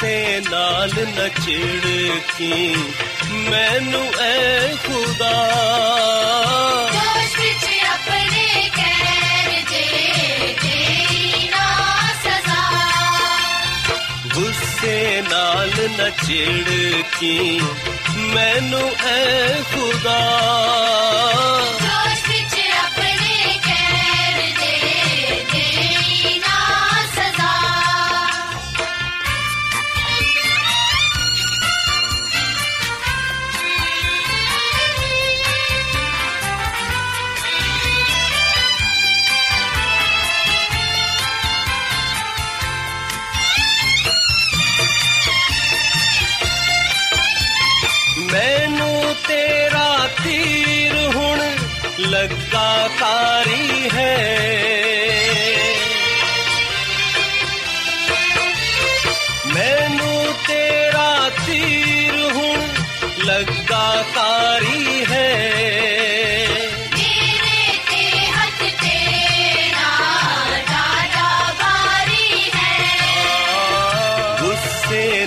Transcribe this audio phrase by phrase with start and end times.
[0.00, 1.88] ਗੁੱਸੇ ਨਾਲ ਨਚੜ
[2.38, 2.74] ਕੀ?
[3.32, 5.32] ਮੈਨੂੰ ਐ ਖੁਦਾ।
[14.34, 17.60] ਗੁੱਸੇ ਨਾਲ ਨਚੜ ਕੀ?
[18.16, 20.79] ਮੈਨੂੰ ਐ ਖੁਦਾ।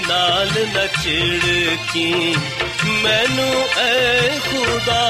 [0.08, 2.36] ਨਾਲ ਨਚੜ ਕੀ?
[3.04, 5.02] ਮੈਨੂੰ ਐ ਖੁਦਾ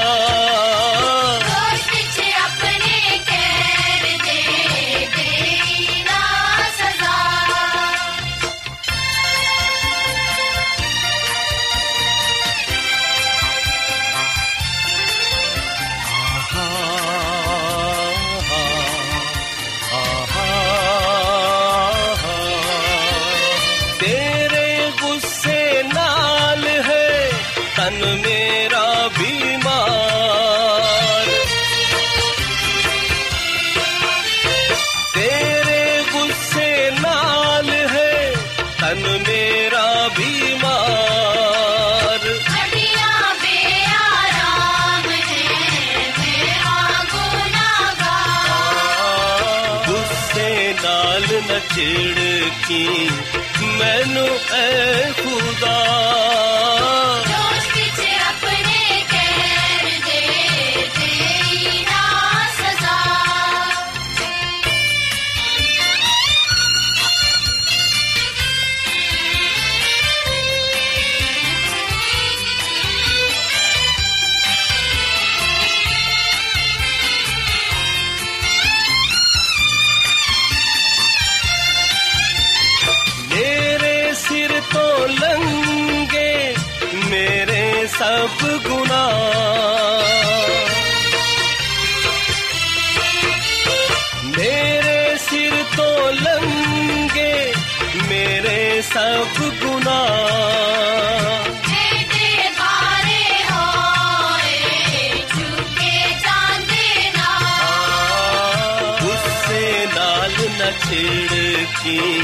[50.34, 53.10] ਗੁੱਸੇ ਨਾਲ ਨਚੜ ਕੀ
[53.78, 55.74] ਮੈਨੂੰ ਐ ਖੁਦਾ
[110.78, 112.22] ਛਿੜਕੀ।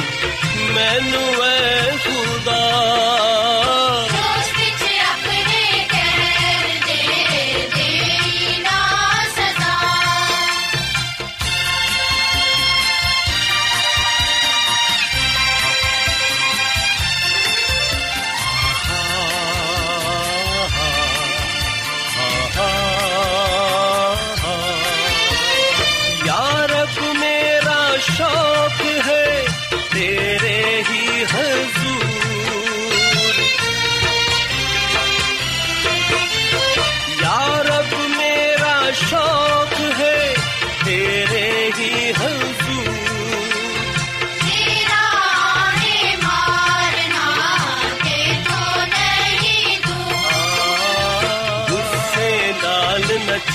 [0.71, 2.61] ਮੈਨੂੰ ਐ ਖੁਦਾ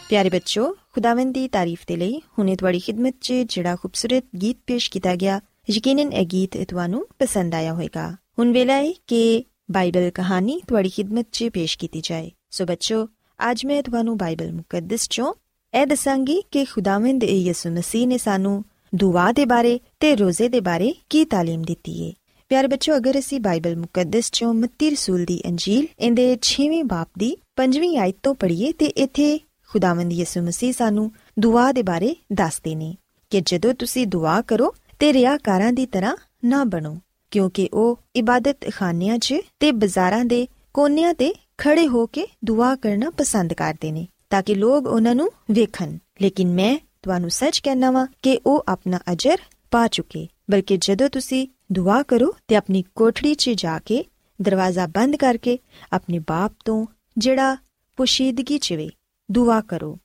[0.08, 4.90] ਪਿਆਰੇ ਬੱਚੋ ਖੁਦਾਵੰਦ ਦੀ ਤਾਰੀਫ ਦੇ ਲਈ ਹੁਣੇ ਤੁਹਾਡੀ ਖਿਦਮਤ 'ਚ ਜਿਹੜਾ ਖੂਬਸੂਰਤ ਗੀਤ ਪੇਸ਼
[4.90, 5.40] ਕੀਤਾ ਗਿਆ
[5.70, 11.26] ਯਕੀਨਨ ਇਹ ਗੀਤ ਤੁਹਾਨੂੰ ਪਸੰਦ ਆਇਆ ਹੋਵੇਗਾ। ਹੁਣ ਵੇਲਾ ਹੈ ਕਿ ਬਾਈਬਲ ਕਹਾਣੀ ਤੁਹਾਡੀ ਖਿਦਮਤ
[11.32, 13.08] 'ਚ ਪੇਸ਼ ਕੀਤੀ ਜਾਏ। ਸੋ ਬੱਚੋ
[13.50, 15.34] ਅੱਜ ਮੈਂ ਤੁਹਾਨੂੰ ਬਾਈਬਲ ਮੁਕੱਦਸ 'ਚੋਂ
[15.73, 18.63] ਇਹ ਦੱਸਾਂਗੀ ਕਿ ਖੁਦਾਵੰਦ ਯਿਸੂ ਮਸੀਹ ਨੇ ਸਾਨੂੰ
[18.95, 22.13] ਦੁਆ ਦੇ ਬਾਰੇ ਤੇ ਰੋਜ਼ੇ ਦੇ ਬਾਰੇ ਕੀ تعلیم ਦਿੱਤੀ ਹੈ
[22.51, 27.29] ਪਿਆਰੇ ਬੱਚੋ ਅਗਰ ਅਸੀਂ ਬਾਈਬਲ ਮੁਕੱਦਸ ਚੋਂ ਮੱਤੀ ਰਸੂਲ ਦੀ ਅੰਜੀਲ ਇਹਦੇ 6ਵੇਂ ਬਾਪ ਦੀ
[27.57, 29.29] 5ਵੀਂ ਆਇਤ ਤੋਂ ਪੜ੍ਹੀਏ ਤੇ ਇੱਥੇ
[29.69, 32.95] ਖੁਦਾਵੰਦ ਯਿਸੂ ਮਸੀਹ ਸਾਨੂੰ ਦੁਆ ਦੇ ਬਾਰੇ ਦੱਸਦੇ ਨੇ
[33.31, 36.97] ਕਿ ਜਦੋਂ ਤੁਸੀਂ ਦੁਆ ਕਰੋ ਤੇ ਰਿਆਕਾਰਾਂ ਦੀ ਤਰ੍ਹਾਂ ਨਾ ਬਣੋ
[37.31, 43.09] ਕਿਉਂਕਿ ਉਹ ਇਬਾਦਤ ਖਾਨਿਆਂ 'ਚ ਤੇ ਬਾਜ਼ਾਰਾਂ ਦੇ ਕੋਨਿਆਂ ਤੇ ਖੜੇ ਹੋ ਕੇ ਦੁਆ ਕਰਨਾ
[43.09, 48.06] ਪਸੰਦ ਕਰਦੇ ਨੇ ਤਾਂ ਕਿ ਲੋਕ ਉਹਨਾਂ ਨੂੰ ਵੇਖਣ ਲੇਕਿਨ ਮੈਂ ਤੁਹਾਨੂੰ ਸੱਚ ਕਹਿਣਾ ਵਾਂ
[48.22, 49.36] ਕਿ ਉਹ ਆਪਣਾ ਅਜਰ
[49.70, 54.04] ਪਾ ਚੁੱਕੇ ਬਲਕਿ ਜਦੋਂ ਤੁਸੀਂ ਦੁਆ ਕਰੋ ਤੇ ਆਪਣੀ ਕੋਠੜੀ 'ਚ ਜਾ ਕੇ
[54.42, 55.58] ਦਰਵਾਜ਼ਾ ਬੰਦ ਕਰਕੇ
[55.92, 56.86] ਆਪਣੇ ਬਾਪ ਤੋਂ
[57.18, 57.56] ਜਿਹੜਾ
[57.98, 58.90] ਪੁਸ਼ੀਦਗੀ 'ਚ ਵੇ
[59.30, 59.98] ਦੁਆ ਕਰੋ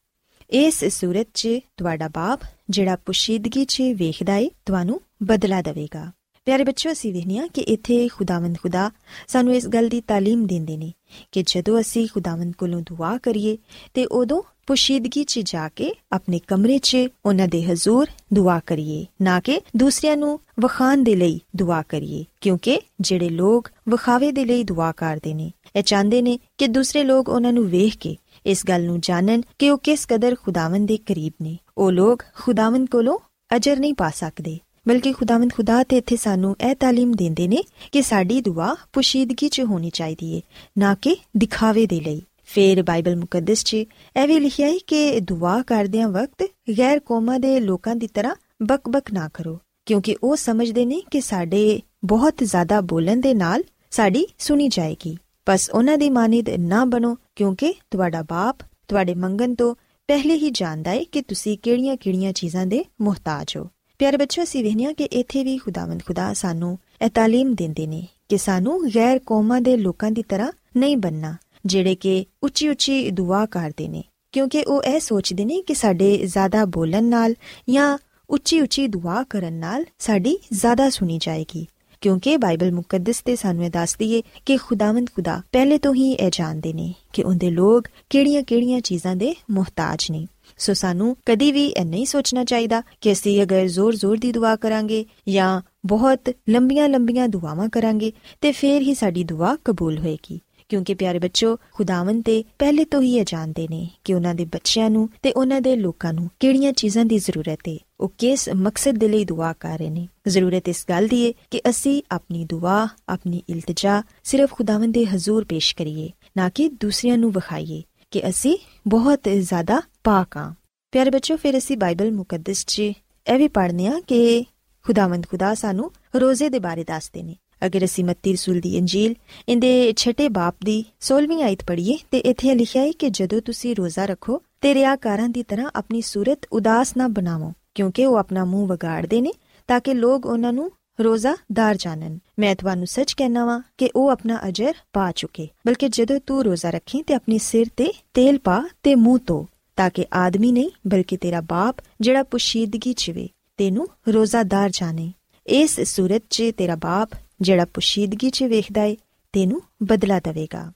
[0.49, 2.39] ਇਸ ਸੂਰਤ 'ਚ ਤੁਹਾਡਾ ਬਾਪ
[2.69, 6.11] ਜਿਹੜਾ ਪੁਸ਼ੀਦਗੀ 'ਚ ਵੇਖਦਾ ਏ ਤੁਹਾਨੂੰ ਬਦਲਾ ਦੇਵੇਗਾ
[6.49, 8.89] ਪਿਆਰੇ ਬੱਚਿਓ, ਅਸੀਂ ਵੇਖਨੀਆ ਕਿ ਇੱਥੇ ਖੁਦਾਵੰਦ ਖੁਦਾ
[9.27, 10.91] ਸਾਨੂੰ ਇਸ ਗੱਲ ਦੀ ਤਾਲੀਮ ਦਿੰਦੇ ਨੇ
[11.31, 13.57] ਕਿ ਜਦੋਂ ਅਸੀਂ ਖੁਦਾਵੰਦ ਕੋਲੋਂ ਦੁਆ ਕਰੀਏ
[13.93, 19.39] ਤੇ ਉਦੋਂ ਪੁਸ਼ੀਦਗੀ 'ਚ ਜਾ ਕੇ ਆਪਣੇ ਕਮਰੇ 'ਚ ਉਹਨਾਂ ਦੇ ਹਜ਼ੂਰ ਦੁਆ ਕਰੀਏ, ਨਾ
[19.39, 24.91] ਕਿ ਦੂਸਰਿਆਂ ਨੂੰ ਵਖਾਣ ਦੇ ਲਈ ਦੁਆ ਕਰੀਏ, ਕਿਉਂਕਿ ਜਿਹੜੇ ਲੋਕ ਵਿਖਾਵੇ ਦੇ ਲਈ ਦੁਆ
[24.91, 28.15] ਕਰਦੇ ਨੇ, ਇਹ ਚਾਹੁੰਦੇ ਨੇ ਕਿ ਦੂਸਰੇ ਲੋਕ ਉਹਨਾਂ ਨੂੰ ਵੇਖ ਕੇ
[28.45, 32.89] ਇਸ ਗੱਲ ਨੂੰ ਜਾਣਨ ਕਿ ਉਹ ਕਿਸ ਕਦਰ ਖੁਦਾਵੰਦ ਦੇ ਕਰੀਬ ਨੇ। ਉਹ ਲੋਕ ਖੁਦਾਵੰਦ
[32.89, 33.17] ਕੋਲੋਂ
[33.55, 34.57] ਅਜਰ ਨਹੀਂ ਪਾ ਸਕਦੇ।
[34.89, 39.61] ਬਲਕਿ ਖੁਦਾਵੰਦ ਖੁਦਾ ਤੇ ਇੱਥੇ ਸਾਨੂੰ ਇਹ ਤਾਲੀਮ ਦਿੰਦੇ ਨੇ ਕਿ ਸਾਡੀ ਦੁਆ ਪੁਸ਼ੀਦਗੀ 'ਚ
[39.61, 40.41] ਹੋਣੀ ਚਾਹੀਦੀ ਏ,
[40.77, 45.61] ਨਾ ਕਿ ਦਿਖਾਵੇ ਦੇ ਲਈ। ਫੇਰ ਬਾਈਬਲ ਮੁਕੱਦਸ 'ਚ ਇਹ ਵੀ ਲਿਖਿਆ ਹੈ ਕਿ ਦੁਆ
[45.61, 46.47] ਕਰਦਿਆਂ ਵਕਤ
[46.77, 51.81] ਗੈਰ ਕੌਮਾਂ ਦੇ ਲੋਕਾਂ ਦੀ ਤਰ੍ਹਾਂ ਬਕਬਕ ਨਾ ਕਰੋ, ਕਿਉਂਕਿ ਉਹ ਸਮਝਦੇ ਨੇ ਕਿ ਸਾਡੇ
[52.05, 55.17] ਬਹੁਤ ਜ਼ਿਆਦਾ ਬੋਲਣ ਦੇ ਨਾਲ ਸਾਡੀ ਸੁਣੀ ਜਾਏਗੀ।
[55.49, 58.57] ਬਸ ਉਹਨਾਂ ਦੀ ਮਾਨਿਦ ਨਾ ਬਣੋ, ਕਿਉਂਕਿ ਤੁਹਾਡਾ ਬਾਪ
[58.87, 59.75] ਤੁਹਾਡੇ ਮੰਗਣ ਤੋਂ
[60.07, 63.67] ਪਹਿਲੇ ਹੀ ਜਾਣਦਾ ਹੈ ਕਿ ਤੁਸੀਂ ਕਿਹੜੀਆਂ-ਕਿਹੜੀਆਂ ਚੀਜ਼ਾਂ ਦੇ ਮੁਹਤਾਜ ਹੋ।
[63.99, 68.37] ਪਿਆਰੇ ਬੱਚਿਓ ਅਸੀਂ ਵੇਖਿਆ ਕਿ ਇੱਥੇ ਵੀ ਖੁਦਾਵੰਦ ਖੁਦਾ ਸਾਨੂੰ ਇਹ ਤਾਲੀਮ ਦਿੰਦੇ ਨੇ ਕਿ
[68.37, 74.03] ਸਾਨੂੰ ਗੈਰ ਕੌਮਾਂ ਦੇ ਲੋਕਾਂ ਦੀ ਤਰ੍ਹਾਂ ਨਹੀਂ ਬੰਨਾ ਜਿਹੜੇ ਕਿ ਉੱਚੀ-ਉੱਚੀ ਦੁਆ ਕਰਦੇ ਨੇ।
[74.31, 77.35] ਕਿਉਂਕਿ ਉਹ ਇਹ ਸੋਚਦੇ ਨੇ ਕਿ ਸਾਡੇ ਜ਼ਿਆਦਾ ਬੋਲਣ ਨਾਲ
[77.69, 77.97] ਜਾਂ
[78.29, 81.67] ਉੱਚੀ-ਉੱਚੀ ਦੁਆ ਕਰਨ ਨਾਲ ਸਾਡੀ ਜ਼ਿਆਦਾ ਸੁਣੀ ਜਾਏਗੀ।
[82.01, 86.29] ਕਿਉਂਕਿ ਬਾਈਬਲ ਮੁਕੱਦਸ ਤੇ ਸਾਨੂੰ ਇਹ ਦੱਸਦੀ ਏ ਕਿ ਖੁਦਾਵੰਦ ਖੁਦਾ ਪਹਿਲੇ ਤੋਂ ਹੀ ਇਹ
[86.31, 90.25] ਜਾਣਦੇ ਨੇ ਕਿ ਉਹਦੇ ਲੋਕ ਕਿਹੜੀਆਂ-ਕਿਹੜੀਆਂ ਚੀਜ਼ਾਂ ਦੇ ਮੁਹਤਾਜ ਨੇ।
[90.57, 95.05] ਸੋ ਸਾਨੂੰ ਕਦੀ ਵੀ ਇਹ ਨਹੀਂ ਸੋਚਣਾ ਚਾਹੀਦਾ ਕਿ ਅਸੀਂ ਅਗਰ ਜ਼ੋਰ-ਜ਼ੋਰ ਦੀ ਦੁਆ ਕਰਾਂਗੇ
[95.29, 98.11] ਜਾਂ ਬਹੁਤ ਲੰਬੀਆਂ-ਲੰਬੀਆਂ ਦੁਆਵਾਂ ਕਰਾਂਗੇ
[98.41, 103.17] ਤੇ ਫੇਰ ਹੀ ਸਾਡੀ ਦੁਆ ਕਬੂਲ ਹੋਏਗੀ। ਕਿਉਂਕਿ ਪਿਆਰੇ ਬੱਚੋ, ਖੁਦਾਵੰਦ ਤੇ ਪਹਿਲੇ ਤੋਂ ਹੀ
[103.17, 107.05] ਇਹ ਜਾਣਦੇ ਨੇ ਕਿ ਉਹਨਾਂ ਦੇ ਬੱਚਿਆਂ ਨੂੰ ਤੇ ਉਹਨਾਂ ਦੇ ਲੋਕਾਂ ਨੂੰ ਕਿਹੜੀਆਂ ਚੀਜ਼ਾਂ
[107.05, 110.07] ਦੀ ਜ਼ਰੂਰਤ ਹੈ ਉਹ ਕਿਸ ਮਕਸਦ ਦੇ ਲਈ ਦੁਆ ਕਰ ਰਹੇ ਨੇ?
[110.27, 115.45] ਜ਼ਰੂਰਤ ਇਸ ਗੱਲ ਦੀ ਹੈ ਕਿ ਅਸੀਂ ਆਪਣੀ ਦੁਆ, ਆਪਣੀ ਇਲਤਜਾ ਸਿਰਫ ਖੁਦਾਵੰਦ ਦੇ ਹਜ਼ੂਰ
[115.45, 120.53] ਪੇਸ਼ ਕਰੀਏ, ਨਾ ਕਿ ਦੂਸਰਿਆਂ ਨੂੰ ਵਿਖਾਈਏ ਕਿ ਅਸੀਂ ਬਹੁਤ ਜ਼ਿਆਦਾ ਪਾਕ ਹਾਂ
[120.91, 124.45] ਪਿਆਰੇ ਬੱਚੋ ਫਿਰ ਅਸੀਂ ਬਾਈਬਲ ਮੁਕੱਦਸ 'ਚ ਇਹ ਵੀ ਪੜ੍ਹਨੇ ਆ ਕਿ
[124.85, 129.15] ਖੁਦਾਵੰਦ ਖੁਦਾ ਸਾਨੂੰ ਰੋਜ਼ੇ ਦੇ ਬਾਰੇ ਦੱਸਦੇ ਨੇ। ਅਗਰ ਅਸੀਂ ਮੱਤੀ ਰਸੂਲ ਦੀ ਅੰਜੀਲ
[129.49, 134.05] ਇਹਦੇ ਛਠੇ ਬਾਪ ਦੀ 16ਵੀਂ ਆਇਤ ਪੜ੍ਹੀਏ, ਤੇ ਇੱਥੇ ਲਿਖਿਆ ਹੈ ਕਿ ਜਦੋਂ ਤੁਸੀਂ ਰੋਜ਼ਾ
[134.05, 139.21] ਰੱਖੋ ਤੇ ਰਿਆਕਾਰਾਂ ਦੀ ਤਰ੍ਹਾਂ ਆਪਣੀ ਸੂਰਤ ਉਦਾਸ ਨਾ ਬਣਾਵੋ। ਕਿਉਂਕਿ ਉਹ ਆਪਣਾ ਮੂੰਹ ਵਿਗਾੜਦੇ
[139.21, 139.31] ਨੇ
[139.67, 140.71] ਤਾਂ ਕਿ ਲੋਕ ਉਹਨਾਂ ਨੂੰ
[141.01, 146.19] ਰੋਜ਼ਾਦਾਰ ਜਾਣਨ। ਮੈਂ ਤੁਹਾਨੂੰ ਸੱਚ ਕਹਿਣਾ ਵਾਂ ਕਿ ਉਹ ਆਪਣਾ ਅਜਰ ਪਾ ਚੁੱਕੇ, ਬਲਕਿ ਜਦੋਂ
[146.27, 150.51] ਤੂੰ ਰੋਜ਼ਾ ਰੱਖੇ ਤੇ ਆਪਣੀ ਸਿਰ ਤੇ ਤੇਲ ਪਾ ਤੇ ਮੂੰਹ ਧੋ, ਤਾਂ ਕਿ ਆਦਮੀ
[150.51, 155.13] ਨਹੀਂ, ਬਲਕਿ ਤੇਰਾ ਬਾਪ ਜਿਹੜਾ ਪੁਸ਼ੀਦਗੀ ਚ ਵੇ, ਤੈਨੂੰ ਰੋਜ਼ਾਦਾਰ ਜਾਣੇ।
[155.47, 157.09] ਇਸ ਸੂਰਤ 'ਚ ਤੇਰਾ ਬਾਪ
[157.41, 158.97] ਜਿਹੜਾ ਪੁਸ਼ੀਦਗੀ 'ਚ ਵੇਖਦਾ ਏ,
[159.33, 160.71] ਤੈਨੂੰ ਬਦਲਾ ਦੇਵੇਗਾ।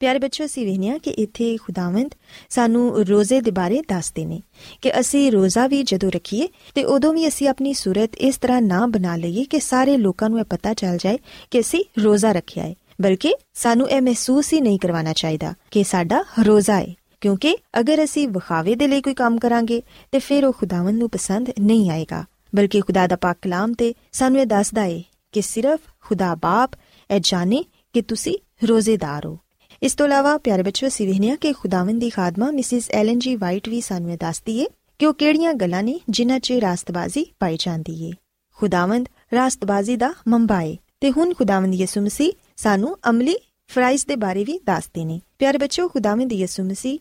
[0.00, 2.14] ਪਿਆਰੇ ਬੱਚੋ ਅਸੀਂ ਵੇਖਿਆ ਕਿ ਇੱਥੇ ਖੁਦਾਵੰਦ
[2.48, 4.42] ਸਾਨੂੰ ਰੋਜ਼ੇ ਦੇ ਬਾਰੇ ਦੱਸਦੇ ਨੇ
[4.82, 8.86] ਕਿ ਅਸੀਂ ਰੋਜ਼ਾ ਵੀ ਜਦੋਂ ਰੱਖੀਏ ਤੇ ਉਦੋਂ ਵੀ ਅਸੀਂ ਆਪਣੀ ਸੂਰਤ ਇਸ ਤਰ੍ਹਾਂ ਨਾ
[8.86, 11.18] ਬਣਾ ਲਈਏ ਕਿ ਸਾਰੇ ਲੋਕਾਂ ਨੂੰ ਇਹ ਪਤਾ ਚੱਲ ਜਾਏ
[11.50, 16.24] ਕਿ ਅਸੀਂ ਰੋਜ਼ਾ ਰੱਖਿਆ ਹੈ। ਬਲਕਿ ਸਾਨੂੰ ਇਹ ਮਹਿਸੂਸ ਹੀ ਨਹੀਂ ਕਰਵਾਉਣਾ ਚਾਹੀਦਾ ਕਿ ਸਾਡਾ
[16.42, 20.98] ਰੋਜ਼ਾ ਹੈ। ਕਿਉਂਕਿ ਅਗਰ ਅਸੀਂ ਵਿਖਾਵੇ ਦੇ ਲਈ ਕੋਈ ਕੰਮ ਕਰਾਂਗੇ ਤੇ ਫਿਰ ਉਹ ਖੁਦਾਵੰਦ
[20.98, 25.02] ਨੂੰ ਪਸੰਦ ਨਹੀਂ ਆਏਗਾ। ਬਲਕਿ ਖੁਦਾ ਦਾ ਪਾਕ ਕਲਾਮ ਤੇ ਸਾਨੂੰ ਇਹ ਦੱਸਦਾ ਏ
[25.32, 26.70] ਕਿ ਸਿਰਫ ਖੁਦਾ ਬਾਪ
[27.10, 29.38] ਇਹ ਜਾਣੇ ਕਿ ਤੁਸੀਂ ਰੋਜ਼ੇਦਾਰ ਹੋ।
[29.82, 33.68] ਇਸ ਤੋਂ ਇਲਾਵਾ ਪਿਆਰੇ ਬੱਚਿਓ, ਅਸੀਂ ਵੇਖਿਆ ਕਿ ਖੁਦਾਵੰਦ ਦੀ ਖਾਦਮਾ ਮਿਸਿਸ ਐਲਨ ਜੀ ਵਾਈਟ
[33.68, 34.66] ਵੀ ਸਾਨੂੰ ਇਹ ਦੱਸਦੀ ਏ
[34.98, 38.10] ਕਿ ਉਹ ਕਿਹੜੀਆਂ ਗੱਲਾਂ ਨੇ ਜਿਨ੍ਹਾਂ 'ਚ ਰਾਸਤਬਾਜ਼ੀ ਪਾਈ ਜਾਂਦੀ ਏ।
[38.56, 43.36] ਖੁਦਾਵੰਦ ਰਾਸਤਬਾਜ਼ੀ ਦਾ ਮੰਬਾ ਏ ਤੇ ਹੁਣ ਖੁਦਾਵੰਦ ਯਿਸੂ ਮਸੀਹ ਸਾਨੂੰ ਅਮਲੀ
[43.68, 46.98] ਫਰਾਈਜ਼ ਦੇ ਬਾਰੇ ਵੀ ਦੱਸਦੇ ਨੇ। ਪਿਆਰੇ ਬੱਚਿਓ, ਖੁਦਾਵੰਦ ਯਿਸੂ ਮਸੀਹ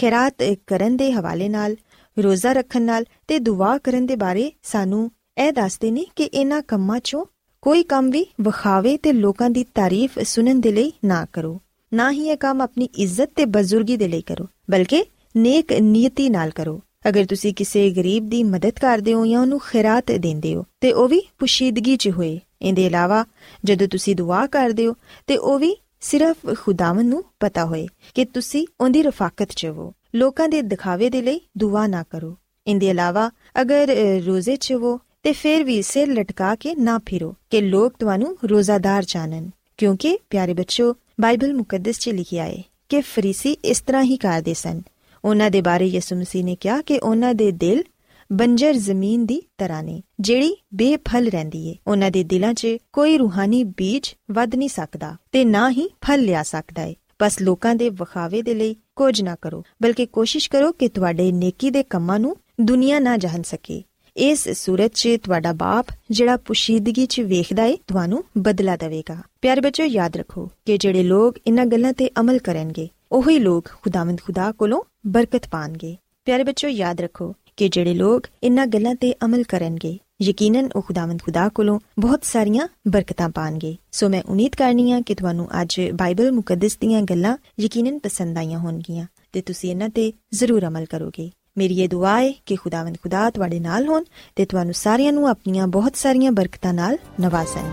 [0.00, 0.34] ਖੈਰਾਤ
[0.66, 1.76] ਕਰਨ ਦੇ ਹਵਾਲੇ ਨਾਲ,
[2.18, 6.96] ਰੋਜ਼ਾ ਰੱਖਣ ਨਾਲ ਤੇ ਦੁਆ ਕਰਨ ਦੇ ਬਾਰੇ ਸਾਨੂੰ ਇਹ ਦੱਸਦੇ ਨੇ ਕਿ ਇਹਨਾਂ ਕੰਮਾਂ
[6.96, 7.24] 'ਚੋਂ
[7.62, 11.60] ਕੋਈ ਕੰਮ ਵੀ ਵਿਖਾਵੇ ਤੇ ਲੋਕਾਂ ਦੀ ਤਾਰੀਫ ਸੁਣਨ ਦੇ ਲਈ ਨਾ ਕਰੋ।
[11.94, 15.04] ਨਾ ਹੀ ਇਹ ਕੰਮ ਆਪਣੀ ਇੱਜ਼ਤ ਤੇ ਬਜ਼ੁਰਗੀ ਦੇ ਲਈ ਕਰੋ ਬਲਕਿ
[15.36, 20.12] ਨੇਕ ਨੀਅਤੀ ਨਾਲ ਕਰੋ। ਅਗਰ ਤੁਸੀਂ ਕਿਸੇ ਗਰੀਬ ਦੀ ਮਦਦ ਕਰਦੇ ਹੋ ਜਾਂ ਉਹਨੂੰ ਖੈਰਾਤ
[20.12, 23.24] ਦਿੰਦੇ ਹੋ ਤੇ ਉਹ ਵੀ ਪੁਸ਼ੀਦਗੀ 'ਚ ਹੋਏ। ਇਹਦੇ ਇਲਾਵਾ
[23.64, 24.94] ਜਦੋਂ ਤੁਸੀਂ ਦੁਆ ਕਰਦੇ ਹੋ
[25.26, 30.48] ਤੇ ਉਹ ਵੀ ਸਿਰਫ ਖੁਦਾਵੰ ਨੂੰ ਪਤਾ ਹੋਏ ਕਿ ਤੁਸੀਂ ਉਹਦੀ ਰਫਾਕਤ 'ਚ ਹੋ। ਲੋਕਾਂ
[30.48, 33.30] ਦੇ ਦਿਖਾਵੇ ਦੇ ਲਈ ਦੁਆ ਨਾ ਕਰੋ। ਇਹਦੇ ਇਲਾਵਾ
[33.60, 37.94] ਅਗਰ ਅ, ਰੋਜ਼ੇ 'ਚ ਹੋ ਤੇ ਫਿਰ ਵੀ ਸਿਰ ਲਟਕਾ ਕੇ ਨਾ ਫਿਰੋ ਕਿ ਲੋਕ
[38.00, 44.02] ਤੁਹਾਨੂੰ ਰੋਜ਼ਾਦਾਰ ਜਾਣਨ ਕਿਉਂਕਿ ਪਿਆਰੇ ਬੱਚੋ ਬਾਈਬਲ ਮੁਕੱਦਸ 'ਚ ਲਿਖਿਆ ਹੈ ਕਿ ਫਰੀਸੀ ਇਸ ਤਰ੍ਹਾਂ
[44.02, 44.82] ਹੀ ਕਰਦੇ ਸਨ।
[45.24, 47.84] ਉਹਨਾਂ ਦੇ ਬਾਰੇ ਯਿਸੂ ਮਸੀਹ ਨੇ ਕਿਹਾ ਕਿ ਉਹਨਾਂ ਦੇ ਦਿਲ
[48.32, 53.64] ਬੰਜਰ ਜ਼ਮੀਨ ਦੀ ਤਰ੍ਹਾਂ ਨੇ, ਜਿਹੜੀ ਬੇਫਲ ਰਹਿੰਦੀ ਏ। ਉਹਨਾਂ ਦੇ ਦਿਲਾਂ 'ਚ ਕੋਈ ਰੂਹਾਨੀ
[53.64, 58.42] ਬੀਜ ਵੱਧ ਨਹੀਂ ਸਕਦਾ ਤੇ ਨਾ ਹੀ ਫਲ ਲਿਆ ਸਕਦਾ ਏ। ਬਸ ਲੋਕਾਂ ਦੇ ਵਿਖਾਵੇ
[58.42, 62.98] ਦੇ ਲਈ ਕੁਝ ਨਾ ਕਰੋ, ਬਲਕਿ ਕੋਸ਼ਿਸ਼ ਕਰੋ ਕਿ ਤੁਹਾਡੇ ਨੇਕੀ ਦੇ ਕੰਮਾਂ ਨੂੰ ਦੁਨੀਆ
[62.98, 63.82] ਨਾ ਜਾਣ ਸਕੇ।
[64.16, 69.84] ਇਸ ਸੂਰਤ 'ਚ ਤੁਹਾਡਾ ਬਾਪ ਜਿਹੜਾ ਪੁਸ਼ੀਦਗੀ 'ਚ ਵੇਖਦਾ ਏ, ਤੁਹਾਨੂੰ ਬਦਲਾ ਦੇਵੇਗਾ। ਪਿਆਰੇ ਬੱਚੋ
[69.84, 74.82] ਯਾਦ ਰੱਖੋ ਕਿ ਜਿਹੜੇ ਲੋਕ ਇਹਨਾਂ ਗੱਲਾਂ ਤੇ ਅਮਲ ਕਰਨਗੇ, ਉਹੀ ਲੋਕ ਖੁਦਾਵੰਦ ਖੁਦਾ ਕੋਲੋਂ
[75.06, 80.68] ਬਰਕਤ ਪਾਣਗੇ। ਪਿਆਰੇ ਬੱਚੋ ਯਾਦ ਰੱਖੋ ਕਿ ਜਿਹੜੇ ਲੋਕ ਇਹਨਾਂ ਗੱਲਾਂ ਤੇ ਅਮਲ ਕਰਨਗੇ, ਯਕੀਨਨ
[80.76, 85.48] ਉਹ ਖੁਦਾਵੰਦ ਖੁਦਾ ਕੋਲੋਂ ਬਹੁਤ ਸਾਰੀਆਂ ਬਰਕਤਾਂ ਪਾਣਗੇ। ਸੋ ਮੈਂ ਉਮੀਦ ਕਰਨੀ ਆ ਕਿ ਤੁਹਾਨੂੰ
[85.62, 90.84] ਅੱਜ ਬਾਈਬਲ ਮੁਕੱਦਸ ਦੀਆਂ ਗੱਲਾਂ ਯਕੀਨਨ ਪਸੰਦ ਆਈਆਂ ਹੋਣਗੀਆਂ ਤੇ ਤੁਸੀਂ ਇਹਨਾਂ ਤੇ ਜ਼ਰੂਰ ਅਮਲ
[90.84, 94.03] ਕਰੋਗੇ। ਮੇਰੀ ਇਹ ਦੁਆ ਹੈ ਕਿ ਖੁਦਾਵੰਦ ਖੁਦਾ ਤੁਹਾਡੇ ਨਾਲ ਹੋਣ
[94.35, 97.71] ਤੇ ਤੁਹਾਨੂੰ ਸਾਰਿਆਂ ਨੂੰ ਆਪਣੀਆਂ ਬਹੁਤ ਸਾਰੀਆਂ ਬਰਕਤਾਂ ਨਾਲ ਨਵਾਜ਼ਣ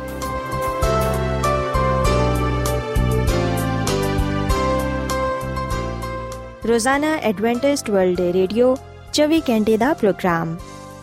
[6.66, 8.74] ਰੋਜ਼ਾਨਾ ਐਡਵੈਂਟਿਸਟ ਵਰਲਡ ਰੇਡੀਓ
[9.14, 10.56] 24 ਘੰਟੇ ਦਾ ਪ੍ਰੋਗਰਾਮ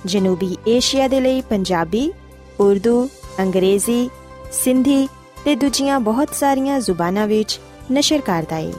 [0.05, 2.11] ਜਨੂਬੀ ਏਸ਼ੀਆ ਦੇ ਲਈ ਪੰਜਾਬੀ
[2.59, 3.07] ਉਰਦੂ
[3.39, 4.09] ਅੰਗਰੇਜ਼ੀ
[4.53, 5.07] ਸਿੰਧੀ
[5.45, 7.59] ਤੇ ਦੂਜੀਆਂ ਬਹੁਤ ਸਾਰੀਆਂ ਜ਼ੁਬਾਨਾਂ ਵਿੱਚ
[7.91, 8.71] ਨਸ਼ਰ ਕਰਦਾ ਹੈ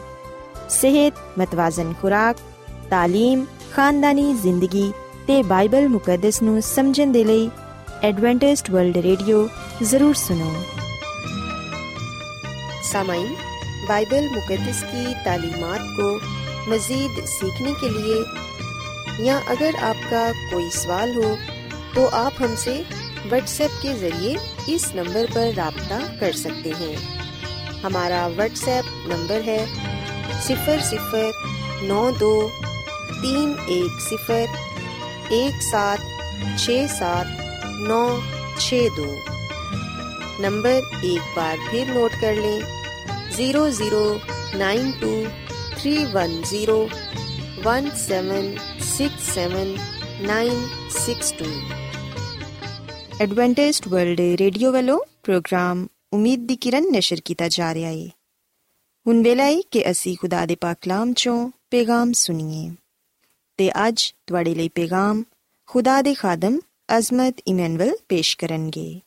[0.70, 2.37] ਸਿਹਤ ਮਤਵਾਜ਼ਨ ਖੁਰਾਕ
[2.90, 3.44] تعلیم
[3.75, 4.92] ਖਾਨਦਾਨੀ ਜ਼ਿੰਦਗੀ
[5.26, 7.49] ਤੇ ਬਾਈਬਲ ਮੁਕੱਦਸ ਨੂੰ ਸਮਝਣ ਦੇ ਲਈ
[8.04, 9.49] ਐਡਵੈਂਟਿਸਟ ਵਰਲਡ ਰੇਡੀਓ
[9.82, 10.52] ਜ਼ਰੂਰ ਸੁਨੋ
[12.84, 13.26] सामाइन
[13.82, 16.06] बाइबल मुकद्दस की तालीमात को
[16.70, 18.16] मज़ीद सीखने के लिए
[19.20, 21.34] या अगर आपका कोई सवाल हो
[21.94, 22.75] तो आप हमसे
[23.25, 24.37] व्हाट्सएप के ज़रिए
[24.68, 26.94] इस नंबर पर रबता कर सकते हैं
[27.82, 29.60] हमारा व्हाट्सएप नंबर है
[30.40, 31.32] सिफर सिफर
[31.84, 32.32] नौ दो
[33.12, 34.58] तीन एक सिफर
[35.34, 36.06] एक सात
[36.58, 37.42] छ सात
[37.88, 38.02] नौ
[38.58, 39.08] छ दो
[40.42, 42.60] नंबर एक बार फिर नोट कर लें
[43.32, 44.04] zero zero
[44.58, 45.12] nine two
[45.75, 46.78] three one zero
[47.64, 48.54] one seven
[48.87, 49.76] six seven
[50.26, 51.52] nine six two
[53.20, 58.06] Adventist world radio ਵੱਲੋਂ ਪ੍ਰੋਗਰਾਮ ਉਮੀਦ ਦੀ ਕਿਰਨ ਨਿਸ਼ਰ ਕੀਤਾ ਜਾ ਰਿਹਾ ਹੈ
[59.06, 62.70] ਹੁਣ ਵੇਲਾ ਹੈ ਕਿ ਅਸੀਂ ਖੁਦਾ ਦੇ ਪਾਕ ਕਲਾਮ ਚੋਂ ਪੈਗਾਮ ਸੁਣੀਏ
[63.57, 65.24] ਤੇ ਅੱਜ ਤੁਹਾਡੇ ਲਈ ਪੈਗਾਮ
[65.65, 66.59] ਖੁਦਾ ਦੇ ਖਾਦਮ
[66.97, 69.01] ਅਜ਼ਮਤ ਇਮਨੁਅਲ ਪੇਸ਼ ਕਰਨਗੇ।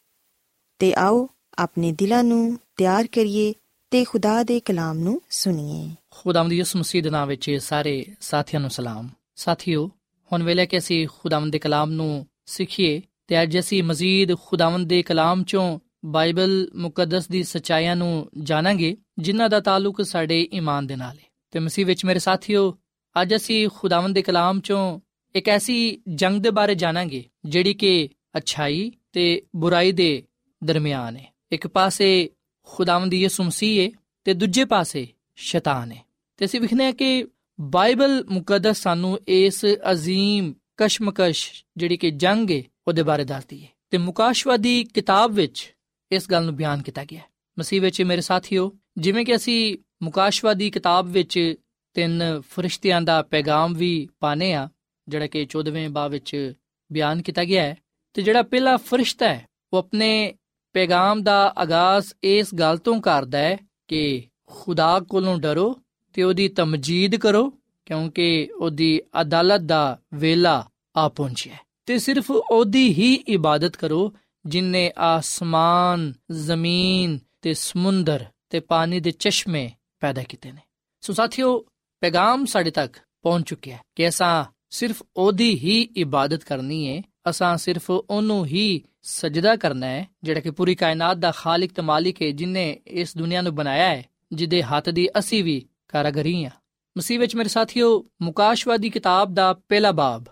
[0.78, 1.28] ਤੇ ਆਓ
[1.58, 3.54] ਆਪਣੇ ਦਿਲਾਂ ਨੂੰ ਤਿਆਰ ਕਰੀਏ
[3.90, 8.70] ਤੇ ਖੁਦਾ ਦੇ ਕਲਾਮ ਨੂੰ ਸੁਣੀਏ। ਖੁਦਾਵੰਦ ਯਿਸੂ ਮਸੀਹ ਦੇ ਨਾਮ ਵਿੱਚ ਸਾਰੇ ਸਾਥੀਆਂ ਨੂੰ
[8.70, 9.90] ਸਲਾਮ। ਸਾਥੀਓ,
[10.32, 15.02] ਹੁਣ ਵੇਲੇ ਕਿ ਅਸੀਂ ਖੁਦਾਵੰਦ ਦੇ ਕਲਾਮ ਨੂੰ ਸਿੱਖੀਏ ਤੇ ਅੱਜ ਅਸੀਂ ਮਜ਼ੀਦ ਖੁਦਾਵੰਦ ਦੇ
[15.02, 21.18] ਕਲਾਮ ਚੋਂ ਬਾਈਬਲ ਮੁਕੱਦਸ ਦੀ ਸਚਾਈਆਂ ਨੂੰ ਜਾਣਾਂਗੇ, ਜਿਨ੍ਹਾਂ ਦਾ ਤਾਲੁਕ ਸਾਡੇ ਈਮਾਨ ਦੇ ਨਾਲ
[21.18, 22.78] ਹੈ। ਤੇ ਮਸੀਹ ਵਿੱਚ ਮੇਰੇ ਸਾਥੀਓ
[23.22, 25.00] ਅੱਜ ਅਸੀਂ ਖੁਦਾਵੰਦ ਦੇ ਕਲਾਮ ਚੋਂ
[25.34, 28.08] ਇੱਕ ਐਸੀ ਜੰਗ ਦੇ ਬਾਰੇ ਜਾਣਾਂਗੇ, ਜਿਹੜੀ ਕਿ
[28.38, 30.22] ਅਛਾਈ ਤੇ ਬੁਰਾਈ ਦੇ
[30.64, 32.30] ਦਰਮਿਆਨ ਹੈ। ਇੱਕ ਪਾਸੇ
[32.62, 33.90] ਖੁਦਾਵੰਦ ਯਿਸੂ ਮਸੀਹ ਹੈ
[34.24, 36.02] ਤੇ ਦੂਜੇ ਪਾਸੇ ਸ਼ੈਤਾਨ ਹੈ।
[36.36, 37.26] ਤੇ ਅਸੀਂ ਵਿਖਨੇ ਆ ਕਿ
[37.60, 43.98] ਬਾਈਬਲ ਮੁਕੱਦਸ ਸਾਨੂੰ ਇਸ ਅਜ਼ੀਮ ਕਸ਼ਮਕਸ਼, ਜਿਹੜੀ ਕਿ ਜੰਗ ਹੈ, ਉਹਦੇ ਬਾਰੇ ਦੱਸਦੀ ਹੈ। ਤੇ
[43.98, 45.74] ਮੁਕਾਸ਼ਵਾਦੀ ਕਿਤਾਬ ਵਿੱਚ
[46.12, 47.24] ਇਸ ਗੱਲ ਨੂੰ ਬਿਆਨ ਕੀਤਾ ਗਿਆ ਹੈ।
[47.58, 51.54] ਮਸੀਹ ਵਿੱਚ ਮੇਰੇ ਸਾਥੀਓ, ਜਿਵੇਂ ਕਿ ਅਸੀਂ ਮੁਕਾਸ਼ਵਾਦੀ ਕਿਤਾਬ ਵਿੱਚ
[51.98, 54.68] ਤਿੰਨ ਫਰਿਸ਼ਤਿਆਂ ਦਾ ਪੈਗਾਮ ਵੀ ਪਾਣੇ ਆ,
[55.08, 56.52] ਜਿਹੜਾ ਕਿ 14ਵੇਂ ਬਾਬ ਵਿੱਚ
[56.92, 57.76] ਬਿਆਨ ਕੀਤਾ ਗਿਆ ਹੈ।
[58.14, 60.34] ਤੇ ਜਿਹੜਾ ਪਹਿਲਾ ਫਰਿਸ਼ਤਾ ਹੈ, ਉਹ ਆਪਣੇ
[60.72, 65.80] ਪੈਗਾਮ ਦਾ ਆਗਾਜ਼ ਇਸ ਗੱਲ ਤੋਂ ਕਰਦਾ ਹੈ ਕਿ ਖੁਦਾ ਕੋਲੋਂ ਡਰੋ
[66.12, 67.52] ਤੇ ਉਹਦੀ ਤਮਜੀਦ ਕਰੋ,
[67.86, 74.12] ਕਿਉਂਕਿ ਉਹਦੀ ਅਦਾਲਤ ਦਾ ਵੇਲਾ ਆ ਪਹੁੰਚਿਆ ਹੈ। ਤੇ ਸਿਰਫ ਉਹਦੀ ਹੀ ਇਬਾਦਤ ਕਰੋ
[74.46, 80.60] ਜਿਨਨੇ ਆਸਮਾਨ, ਜ਼ਮੀਨ ਤੇ ਸਮੁੰਦਰ ਤੇ ਪਾਣੀ ਦੇ ਚਸ਼ਮੇ ਪੈਦਾ ਕੀਤੇ ਨੇ।
[81.00, 81.66] ਸੋ ਸਾਥੀਓ
[82.00, 87.56] ਪੈਗਾਮ ਸਾਡੇ ਤੱਕ ਪਹੁੰਚ ਚੁੱਕਿਆ ਹੈ ਕਿ ਅਸਾਂ ਸਿਰਫ ਉਹਦੀ ਹੀ ਇਬਾਦਤ ਕਰਨੀ ਹੈ, ਅਸਾਂ
[87.56, 92.30] ਸਿਰਫ ਉਹਨੂੰ ਹੀ ਸਜਦਾ ਕਰਨਾ ਹੈ, ਜਿਹੜਾ ਕਿ ਪੂਰੀ ਕਾਇਨਾਤ ਦਾ ਖਾਲਕ ਤੇ ਮਾਲਿਕ ਹੈ,
[92.30, 96.50] ਜਿਨੇ ਇਸ ਦੁਨੀਆ ਨੂੰ ਬਣਾਇਆ ਹੈ, ਜਿਹਦੇ ਹੱਥ ਦੀ ਅਸੀਂ ਵੀ ਕਾਰਾਗਰੀ ਹਾਂ।
[96.98, 100.24] ਮਸੀਹ ਵਿੱਚ ਮੇਰੇ ਸਾਥੀਓ, ਮੁਕਾਸ਼ਵਾਦੀ ਕਿਤਾਬ ਦਾ ਪਹਿਲਾ ਬਾਬ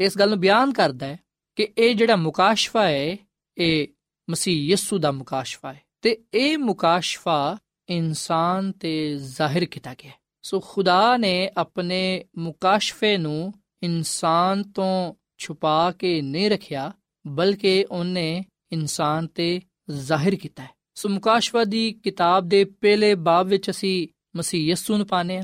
[0.00, 1.18] ਇਸ ਗੱਲ ਨੂੰ ਬਿਆਨ ਕਰਦਾ ਹੈ
[1.56, 3.16] ਕਿ ਇਹ ਜਿਹੜਾ ਮੁਕਾਸ਼ਫਾ ਹੈ,
[3.58, 3.88] ਇਹ
[4.30, 10.10] ਮਸੀਹ ਯਿਸੂ ਦਾ ਮੁਕਾਸ਼ਫਾ ਹੈ ਤੇ ਇਹ ਮੁਕਾਸ਼ਫਾ ਇਨਸਾਨ ਤੇ ਜ਼ਾਹਿਰ ਕੀਤਾ ਗਿਆ
[10.42, 16.92] ਸੋ ਖੁਦਾ ਨੇ ਆਪਣੇ ਮੁਕਾਸ਼ਫੇ ਨੂੰ ਇਨਸਾਨ ਤੋਂ ਛੁਪਾ ਕੇ ਨਹੀਂ ਰੱਖਿਆ,
[17.26, 23.70] ਬਲਕਿ ਉਹਨੇ ਇਨਸਾਨ ਤੇ ਜ਼ਾਹਿਰ ਕੀਤਾ ਹੈ। ਸੋ ਮੁਕਾਸ਼ਵਾ ਦੀ ਕਿਤਾਬ ਦੇ ਪਹਿਲੇ ਬਾਬ ਵਿੱਚ
[23.70, 25.42] ਅਸੀਂ ਮਸੀਹ ਯਸੂ ਨੂੰ ਪਾਣੇ ਆ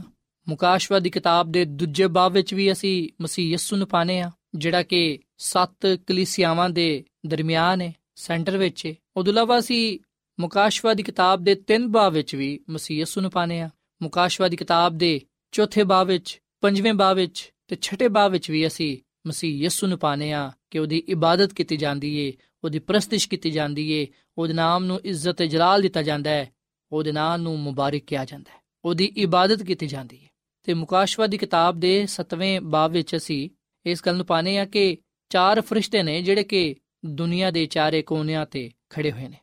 [0.48, 4.82] ਮੁਕਾਸ਼ਵਾ ਦੀ ਕਿਤਾਬ ਦੇ ਦੂਜੇ ਬਾਬ ਵਿੱਚ ਵੀ ਅਸੀਂ ਮਸੀਹ ਯਿਸੂ ਨੂੰ ਪਾਣੇ ਆ ਜਿਹੜਾ
[4.82, 9.98] ਕਿ ਸੱਤ ਕਲੀਸਿਆਵਾਂ ਦੇ ਦਰਮਿਆਨ ਹੈ, ਸੈਂਟਰ ਵਿੱਚ ਹੈ। ਉਦੋਂ ਇਲਾਵਾ ਅਸੀਂ
[10.40, 13.70] ਮੁਕਾਸ਼ਵਾ ਦੀ ਕਿਤਾਬ ਦੇ ਤਿੰਨ ਬਾਬ ਵਿੱਚ ਵੀ ਮਸੀਹ ਯਿਸੂ ਨੂੰ ਪਾਣੇ ਆ
[14.02, 15.20] ਮੁਕਾਸ਼ਵਾ ਦੀ ਕਿਤਾਬ ਦੇ
[15.52, 19.98] ਚੌਥੇ ਬਾਬ ਵਿੱਚ, ਪੰਜਵੇਂ ਬਾਬ ਵਿੱਚ ਤੇ ਛਠੇ ਬਾਬ ਵਿੱਚ ਵੀ ਅਸੀਂ ਮਸੀਹ ਯਿਸੂ ਨੂੰ
[19.98, 22.32] ਪਾਣੇ ਆ ਕਿ ਉਹਦੀ ਇਬਾਦਤ ਕੀਤੀ ਜਾਂਦੀ ਏ,
[22.64, 24.06] ਉਹਦੀ ਪ੍ਰਸਤਿਸ਼ ਕੀਤੀ ਜਾਂਦੀ ਏ,
[24.38, 26.50] ਉਹਦੇ ਨਾਮ ਨੂੰ ਇੱਜ਼ਤ ਤੇ ਜਲਾਲ ਦਿੱਤਾ ਜਾਂਦਾ ਹੈ,
[26.92, 30.28] ਉਹਦੇ ਨਾਮ ਨੂੰ ਮੁਬਾਰਕ ਕਿਹਾ ਜਾਂਦਾ ਹੈ, ਉਹਦੀ ਇਬਾਦਤ ਕੀਤੀ ਜਾਂਦੀ ਹੈ
[30.62, 33.50] ਤੇ ਮੁਕਾਸ਼ਵਾ ਦੀ ਕਿਤਾਬ ਦੇ 7ਵੇਂ ਬਾਬ ਵਿੱਚ ਅਸੀਂ
[33.86, 38.46] ਇਸ ਗੱਲ ਨੂੰ ਪਾਣੇ ਆ ਕਿ ਚਾਰ ਫਰਿਸ਼ਤੇ ਨੇ ਜਿਹੜੇ ਕਿ ਦੁਨੀਆ ਦੇ ਚਾਰੇ ਕੋਨਿਆਂ
[38.46, 39.36] ਤੇ ਖੜੇ ਹੋਏ ਨੇ।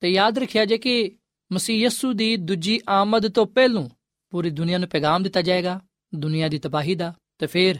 [0.00, 1.12] ਤੇ ਯਾਦ ਰੱਖਿਆ ਜੇ ਕਿ
[1.52, 3.88] ਮਸੀਹ ਯਸੂ ਦੀ ਦੂਜੀ ਆਮਦ ਤੋਂ ਪਹਿਲਾਂ
[4.36, 5.80] ਪੂਰੀ ਦੁਨੀਆ ਨੂੰ ਪੈਗਾਮ ਦਿੱਤਾ ਜਾਏਗਾ,
[6.14, 7.74] ਦੁਨੀਆ ਦੀ ਤਬਾਹੀ ਦਾ, ਤੇ ਫਿਰ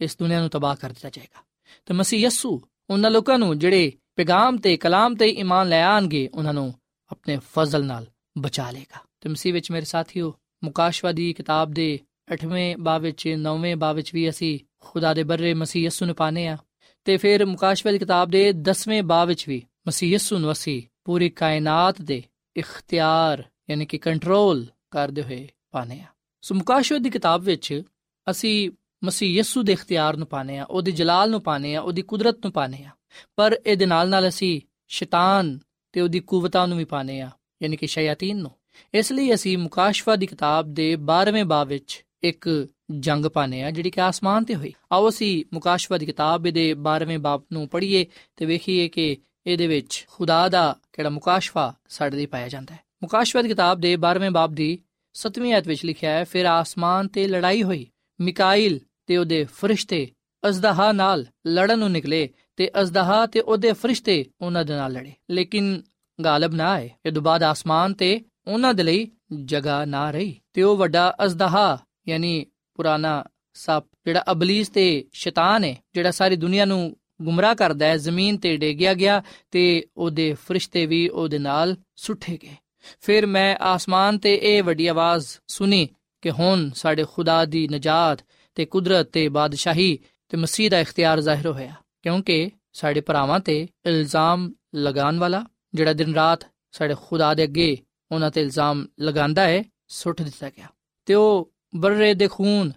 [0.00, 1.42] ਇਸ ਦੁਨੀਆ ਨੂੰ ਤਬਾਹ ਕਰ ਦਿੱਤਾ ਜਾਏਗਾ।
[1.86, 6.54] ਤੇ ਮਸੀਹ ਯਸੂ ਉਹਨਾਂ ਲੋਕਾਂ ਨੂੰ ਜਿਹੜੇ ਪੈਗਾਮ ਤੇ ਕਲਾਮ ਤੇ ਈਮਾਨ ਲੈ ਆਣਗੇ, ਉਹਨਾਂ
[6.54, 6.74] ਨੂੰ
[7.12, 8.06] ਆਪਣੇ ਫਜ਼ਲ ਨਾਲ
[8.38, 10.34] ਬਚਾ ਲੇਗਾ ਤੇ ਮਸੀਹ ਵਿੱਚ ਮੇਰੇ ਸਾਥੀਓ
[10.64, 12.00] ਮੁਕਾਸ਼ਵਾ ਦੀ ਕਿਤਾਬ ਦੇ
[12.34, 16.46] 8ਵੇਂ ਬਾਬ ਵਿੱਚ 9ਵੇਂ ਬਾਬ ਵਿੱਚ ਵੀ ਅਸੀਂ ਖੁਦਾ ਦੇ ਬਰਰੇ ਮਸੀਹ ਯਸੂ ਨੂੰ ਪਾਣੇ
[16.46, 16.56] ਆ
[17.04, 21.28] ਤੇ ਫਿਰ ਮੁਕਾਸ਼ਵਾ ਦੀ ਕਿਤਾਬ ਦੇ 10ਵੇਂ ਬਾਬ ਵਿੱਚ ਵੀ ਮਸੀਹ ਯਸੂ ਨੂੰ ਅਸੀਂ ਪੂਰੀ
[21.28, 22.22] ਕਾਇਨਾਤ ਦੇ
[22.56, 26.06] ਇਖਤਿਆਰ, ਯਾਨੀ ਕਿ ਕੰਟਰੋਲ ਕਰਦੇ ਹੋਏ ਪਾਣੇ ਆ
[26.42, 27.82] ਸੋ ਮੁਕਾਸ਼ਵਾ ਦੀ ਕਿਤਾਬ ਵਿੱਚ
[28.30, 28.70] ਅਸੀਂ
[29.04, 32.52] ਮਸੀਹ ਯਸੂ ਦੇ ਇਖਤਿਆਰ ਨੂੰ ਪਾਣੇ ਆ ਉਹਦੇ ਜਲਾਲ ਨੂੰ ਪਾਣੇ ਆ ਉਹਦੀ ਕੁਦਰਤ ਨੂੰ
[32.52, 32.90] ਪਾਣੇ ਆ
[33.36, 35.58] ਪਰ ਇਹਦੇ ਨਾਲ ਨਾਲ ਅਸੀਂ ਸ਼ੈਤਾਨ
[35.92, 37.30] ਤੇ ਉਹਦੀ ਕੂਵਤਾਂ ਨੂੰ ਵੀ ਪਾਣੇ ਆ
[37.62, 38.50] ਯਾਨੀ ਕਿ ਸ਼ੈਤਾਨ ਨੂੰ।
[38.94, 43.90] ਇਸ ਲਈ ਅਸੀਂ ਮੁਕਾਸ਼ਵਾ ਦੀ ਕਿਤਾਬ ਦੇ 12ਵੇਂ ਬਾਬ ਵਿੱਚ ਇੱਕ ਜੰਗ ਪਾਣੇ ਆ ਜਿਹੜੀ
[43.90, 48.06] ਕਿ ਆਸਮਾਨ ਤੇ ਹੋਈ। ਆਓ ਅਸੀਂ ਮੁਕਾਸ਼ਵਾ ਦੀ ਕਿਤਾਬ ਦੇ 12ਵੇਂ ਬਾਬ ਨੂੰ ਪੜ੍ਹੀਏ
[48.36, 53.42] ਤੇ ਵੇਖੀਏ ਕਿ ਇਹਦੇ ਵਿੱਚ ਖੁਦਾ ਦਾ ਕਿਹੜਾ ਮੁਕਾਸ਼ਵਾ ਸਾਡੇ ਲਈ ਪਾਇਆ ਜਾਂਦਾ ਹੈ। ਮੁਕਾਸ਼ਵਾ
[53.42, 54.78] ਦੀ ਕਿਤਾਬ ਦੇ 12ਵੇਂ ਬਾਬ ਦੀ
[55.14, 57.86] 7ਵੀਂ ਆਇਤ ਵਿੱਚ ਲਿਖਿਆ ਹੈ, ਫਿਰ ਆਸਮਾਨ ਤੇ ਲੜਾਈ ਹੋਈ,
[58.20, 60.08] ਮਿਕਾਇਲ ਤੇ ਉਹਦੇ ਫਰਿਸ਼ਤੇ
[60.48, 65.82] ਅਜ਼ਦਹਾ ਨਾਲ ਲੜਨ ਨੂੰ ਨਿਕਲੇ ਤੇ ਅਜ਼ਦਹਾ ਤੇ ਉਹਦੇ ਫਰਿਸ਼ਤੇ ਉਹਨਾਂ ਦੇ ਨਾਲ ਲੜੇ। ਲੇਕਿਨ
[66.24, 69.10] ਗਾਲਬ ਨਾ ਆਏ, ਇਹ ਤੋਂ ਬਾਅਦ ਆਸਮਾਨ ਤੇ ਉਹਨਾਂ ਦੇ ਲਈ
[69.44, 73.24] ਜਗ੍ਹਾ ਨਾ ਰਹੀ। ਤੇ ਉਹ ਵੱਡਾ ਅਜ਼ਦਹਾ, ਯਾਨੀ ਪੁਰਾਣਾ
[73.54, 78.56] ਸੱਪ, ਜਿਹੜਾ ਅਬਲੀਸ ਤੇ ਸ਼ੈਤਾਨ ਹੈ, ਜਿਹੜਾ ਸਾਰੀ ਦੁਨੀਆ ਨੂੰ ਗੁੰਮਰਾਹ ਕਰਦਾ ਹੈ, ਜ਼ਮੀਨ ਤੇ
[78.56, 82.56] ਡੇਗਿਆ ਗਿਆ ਤੇ ਉਹਦੇ ਫਰਿਸ਼ਤੇ ਵੀ ਉਹਦੇ ਨਾਲ ਸੁੱਟੇ ਗਏ।
[83.00, 85.88] ਫਿਰ ਮੈਂ ਆਸਮਾਨ ਤੇ ਇਹ ਵੱਡੀ ਆਵਾਜ਼ ਸੁਣੀ
[86.22, 91.46] ਕਿ ਹੁਣ ਸਾਡੇ ਖੁਦਾ ਦੀ ਨਜਾਤ ਤੇ ਕੁਦਰਤ ਤੇ ਬਾਦਸ਼ਾਹੀ ਤੇ ਮਸੀਹ ਦਾ ਇਖਤਿਆਰ ਜ਼ਾਹਿਰ
[91.46, 95.44] ਹੋਇਆ, ਕਿਉਂਕਿ ਸਾਡੇ ਭਰਾਵਾਂ ਤੇ ਇਲਜ਼ਾਮ ਲਗਾਉਣ ਵਾਲਾ
[95.74, 97.76] ਜਿਹੜਾ ਦਿਨ ਰਾਤ ਸਾਡੇ ਖੁਦਾ ਦੇ ਅੱਗੇ
[98.12, 100.66] ਉਹਨਾਂ ਤੇ ਇਲਜ਼ਾਮ ਲਗਾਉਂਦਾ ਹੈ, ਸੁੱਟ ਦਿੱਤਾ ਗਿਆ।
[101.06, 102.72] ਤੇ ਉਹ ਬਰਰੇ ਦੇ ਖੂਨ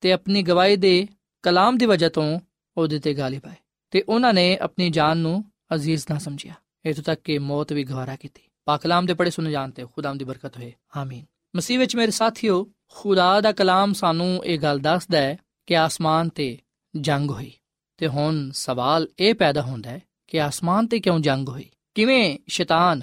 [0.00, 1.06] ਤੇ ਆਪਣੀ ਗਵਾਹੀ ਦੇ
[1.42, 2.40] ਕਲਾਮ ਦੀ ਵਜ੍ਹਾ ਤੋਂ
[2.76, 3.54] ਉਹਦੇ ਤੇ ਗਾਲੀ ਪਾਏ
[3.90, 6.54] ਤੇ ਉਹਨਾਂ ਨੇ ਆਪਣੀ ਜਾਨ ਨੂੰ ਅਜ਼ੀਜ਼ ਨਾ ਸਮਝਿਆ।
[6.86, 10.24] ਇਥੋਂ ਤੱਕ ਕਿ ਮੌਤ ਵੀ ਗਵਾਰਾ ਕੀਤੀ। ਪਾਕ ਕਲਾਮ ਦੇ ਪੜੇ ਸੁਣ ਜਾਣਤੇ ਖੁਦਾਮ ਦੀ
[10.24, 15.36] ਬਰਕਤ ਹੋਏ ਆਮੀਨ ਮਸੀਹ ਵਿੱਚ ਮੇਰੇ ਸਾਥੀਓ ਖੁਦਾ ਦਾ ਕਲਾਮ ਸਾਨੂੰ ਇਹ ਗੱਲ ਦੱਸਦਾ ਹੈ
[15.66, 16.56] ਕਿ ਆਸਮਾਨ ਤੇ
[16.94, 17.50] ਜੰਗ ਹੋਈ
[17.98, 23.02] ਤੇ ਹੁਣ ਸਵਾਲ ਇਹ ਪੈਦਾ ਹੁੰਦਾ ਹੈ ਕਿ ਆਸਮਾਨ ਤੇ ਕਿਉਂ ਜੰਗ ਹੋਈ ਕਿਵੇਂ ਸ਼ੈਤਾਨ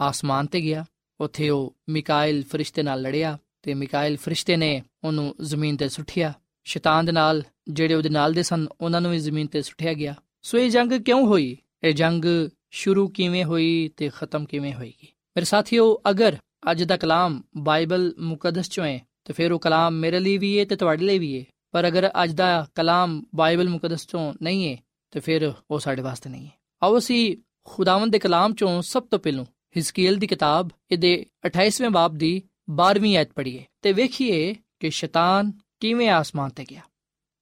[0.00, 0.84] ਆਸਮਾਨ ਤੇ ਗਿਆ
[1.20, 4.70] ਉੱਥੇ ਉਹ ਮਿਕਾਇਲ ਫਰਿਸ਼ਤੇ ਨਾਲ ਲੜਿਆ ਤੇ ਮਿਕਾਇਲ ਫਰਿਸ਼ਤੇ ਨੇ
[5.04, 6.32] ਉਹਨੂੰ ਜ਼ਮੀਨ ਤੇ ਸੁੱਟਿਆ
[6.66, 10.14] ਸ਼ੈਤਾਨ ਦੇ ਨਾਲ ਜਿਹੜੇ ਉਹਦੇ ਨਾਲ ਦੇ ਸਨ ਉਹਨਾਂ ਨੂੰ ਵੀ ਜ਼ਮੀਨ ਤੇ ਸੁੱਟਿਆ ਗਿਆ
[10.42, 12.24] ਸੋ ਇਹ ਜੰਗ ਕਿਉਂ ਹੋਈ ਇਹ ਜੰਗ
[12.70, 15.06] ਸ਼ੁਰੂ ਕਿਵੇਂ ਹੋਈ ਤੇ ਖਤਮ ਕਿਵੇਂ ਹੋਏਗੀ?
[15.06, 16.36] ਮੇਰੇ ਸਾਥੀਓ, ਅਗਰ
[16.70, 20.64] ਅੱਜ ਦਾ ਕਲਾਮ ਬਾਈਬਲ ਮੁਕੱਦਸ ਚੋਂ ਹੈ, ਤੇ ਫਿਰ ਉਹ ਕਲਾਮ ਮੇਰੇ ਲਈ ਵੀ ਹੈ
[20.64, 24.76] ਤੇ ਤੁਹਾਡੇ ਲਈ ਵੀ ਹੈ। ਪਰ ਅਗਰ ਅੱਜ ਦਾ ਕਲਾਮ ਬਾਈਬਲ ਮੁਕੱਦਸ ਚੋਂ ਨਹੀਂ ਹੈ,
[25.10, 26.52] ਤੇ ਫਿਰ ਉਹ ਸਾਡੇ ਵਾਸਤੇ ਨਹੀਂ ਹੈ।
[26.82, 29.44] ਆਓ ਅਸੀਂ ਖੁਦਾਵੰਦ ਦੇ ਕਲਾਮ ਚੋਂ ਸਭ ਤੋਂ ਪਹਿਲਾਂ
[29.76, 36.08] ਹਿਸਕੀਲ ਦੀ ਕਿਤਾਬ, ਇਹਦੇ 28ਵੇਂ ਬਾਬ ਦੀ 12ਵੀਂ ਆਇਤ ਪੜ੍ਹੀਏ ਤੇ ਵੇਖੀਏ ਕਿ ਸ਼ੈਤਾਨ ਕਿਵੇਂ
[36.08, 36.80] ਆਸਮਾਨ ਤੇ ਗਿਆ।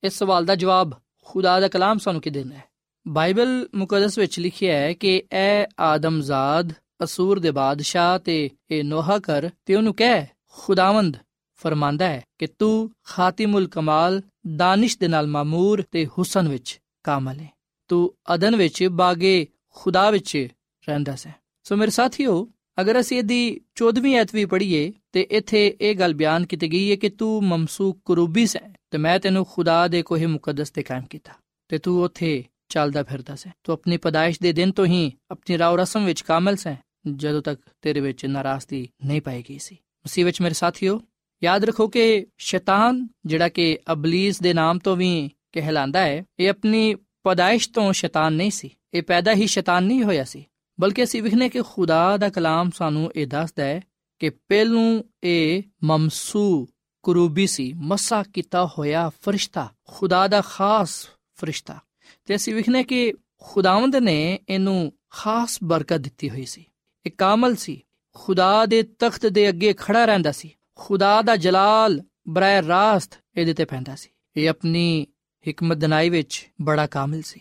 [0.04, 2.64] ਇਸ ਸਵਾਲ ਦਾ ਜਵਾਬ ਖੁਦਾ ਦਾ ਕਲਾਮ ਸਾਨੂੰ ਕੀ ਦਿੰਦਾ ਹੈ।
[3.08, 6.72] ਬਾਈਬਲ ਮੁਕੱਦਸ ਵਿੱਚ ਲਿਖਿਆ ਹੈ ਕਿ ਐ ਆਦਮਜ਼ਾਦ
[7.04, 11.16] ਅਸੂਰ ਦੇ ਬਾਦਸ਼ਾਹ ਤੇ ਇਹ ਨੋਹਾ ਕਰ ਤੇ ਉਹਨੂੰ ਕਹਿ, ਖੁਦਾਵੰਦ,
[11.54, 14.22] ਫਰਮਾਂਦਾ ਹੈ ਕਿ ਤੂੰ ਖਾਤਿਮੁਲ ਕਮਾਲ,
[14.56, 17.48] ਦਾਨਿਸ਼ ਦੇ ਨਾਲ ਮਾਮੂਰ ਤੇ ਹੁਸਨ ਵਿੱਚ ਕਾਮਲ ਹੈ।
[17.88, 20.48] ਤੂੰ ਅਦਨ ਵਿੱਚ ਬਾਗੇ ਖੁਦਾ ਵਿੱਚ
[20.88, 22.48] ਰਹਿੰਦਾ ਹੈ ਸੋ ਮੇਰੇ ਸਾਥੀਓ,
[22.80, 26.96] ਅਗਰ ਅਸੀਂ ਇਹਦੀ 14ਵੀਂ ਐਤ ਵੀ ਪੜ੍ਹੀਏ ਤੇ ਇੱਥੇ ਇਹ ਗੱਲ ਬਿਆਨ ਕੀਤੀ ਗਈ ਹੈ
[26.96, 31.32] ਕਿ ਤੂੰ ਮਮਸੂਕ ਕਰੂਬੀ ਸੈਂ, ਤੇ ਮੈਂ ਤੈਨੂੰ ਖੁਦਾ ਦੇ ਕੋਹੇ ਮੁਕੱਦਸ ਤੇ ਕਾਇਮ ਕੀਤਾ
[31.68, 35.76] ਤੇ ਤੂੰ ਉੱਥੇ ਚੱਲਦਾ ਫਿਰਦਾ ਸੈਂ। ਤੂੰ ਆਪਣੀ ਪਦਾਇਸ਼ ਦੇ ਦਿਨ ਤੋਂ ਹੀ ਆਪਣੀ ਰਾਉ
[35.76, 36.76] ਰਸਮ ਵਿੱਚ ਕਾਮਲ ਸੈਂ,
[37.14, 41.02] ਜਦੋਂ ਤੱਕ ਤੇਰੇ ਵਿੱਚ ਨਾਰਾਜ਼ਗੀ ਨਹੀਂ ਪਾਈ ਗਈ ਸੀ। ਮਸੀਹ ਵਿੱਚ ਮੇਰੇ ਸਾਥੀਓ,
[41.44, 46.94] ਯਾਦ ਰੱਖੋ ਕਿ ਸ਼ੈਤਾਨ, ਜਿਹੜਾ ਕਿ ਅਬਲੀਸ ਦੇ ਨਾਮ ਤੋਂ ਵੀ ਕਹਿਲਾਂਦਾ ਹੈ, ਇਹ ਆਪਣੀ
[47.22, 50.44] ਪਦਾਇਸ਼ ਤੋਂ ਸ਼ੈਤਾਨ ਨਹੀਂ ਸੀ। ਇਹ ਪੈਦਾ ਹੀ ਸ਼ੈਤਾਨ ਨਹੀਂ ਹੋਇਆ ਸੀ।
[50.80, 53.80] ਬਲਕਿ ਅਸੀਂ ਵਿਖਨੇ ਕਿ ਖੁਦਾ ਦਾ ਕਲਾਮ ਸਾਨੂੰ ਇਹ ਦੱਸਦਾ ਹੈ
[54.18, 56.68] ਕਿ ਪਹਿਲੂ ਇਹ ਮਮਸੂ
[57.02, 61.80] ਕਰੂਬੀ ਸੀ, ਮਸਾ ਕੀਤਾ ਹੋਇਆ ਫਰਿਸ਼ਤਾ, ਖੁਦਾ ਦਾ ਖਾਸ ਫਰਿਸ਼ਤਾ।
[62.24, 66.64] ਤੇ ਅਸੀਂ ਵਿਖਨੇ ਕਿ ਖੁਦਾਵੰਦ ਨੇ ਇਹਨੂੰ ਖਾਸ ਬਰਕਤ ਦਿੱਤੀ ਹੋਈ ਸੀ।
[67.06, 67.82] ਇਹ ਕਾਮਲ ਸੀ।
[68.14, 73.64] ਖੁਦਾ ਦੇ ਤਖਤ ਦੇ ਅੱਗੇ ਖੜਾ ਰਹਿੰਦਾ ਸੀ। ਖੁਦਾ ਦਾ ਜਲਾਲ ਬਰਾਏ ਰਾਸਤ ਇਹਦੇ ਤੇ
[73.64, 75.06] ਪੈਂਦਾ ਸੀ। ਇਹ ਆਪਣੀ
[75.50, 77.40] ਹਕਮਤ ਦਨਾਈ ਵਿੱਚ ਬੜਾ ਕਾਮਿਲ ਸੀ।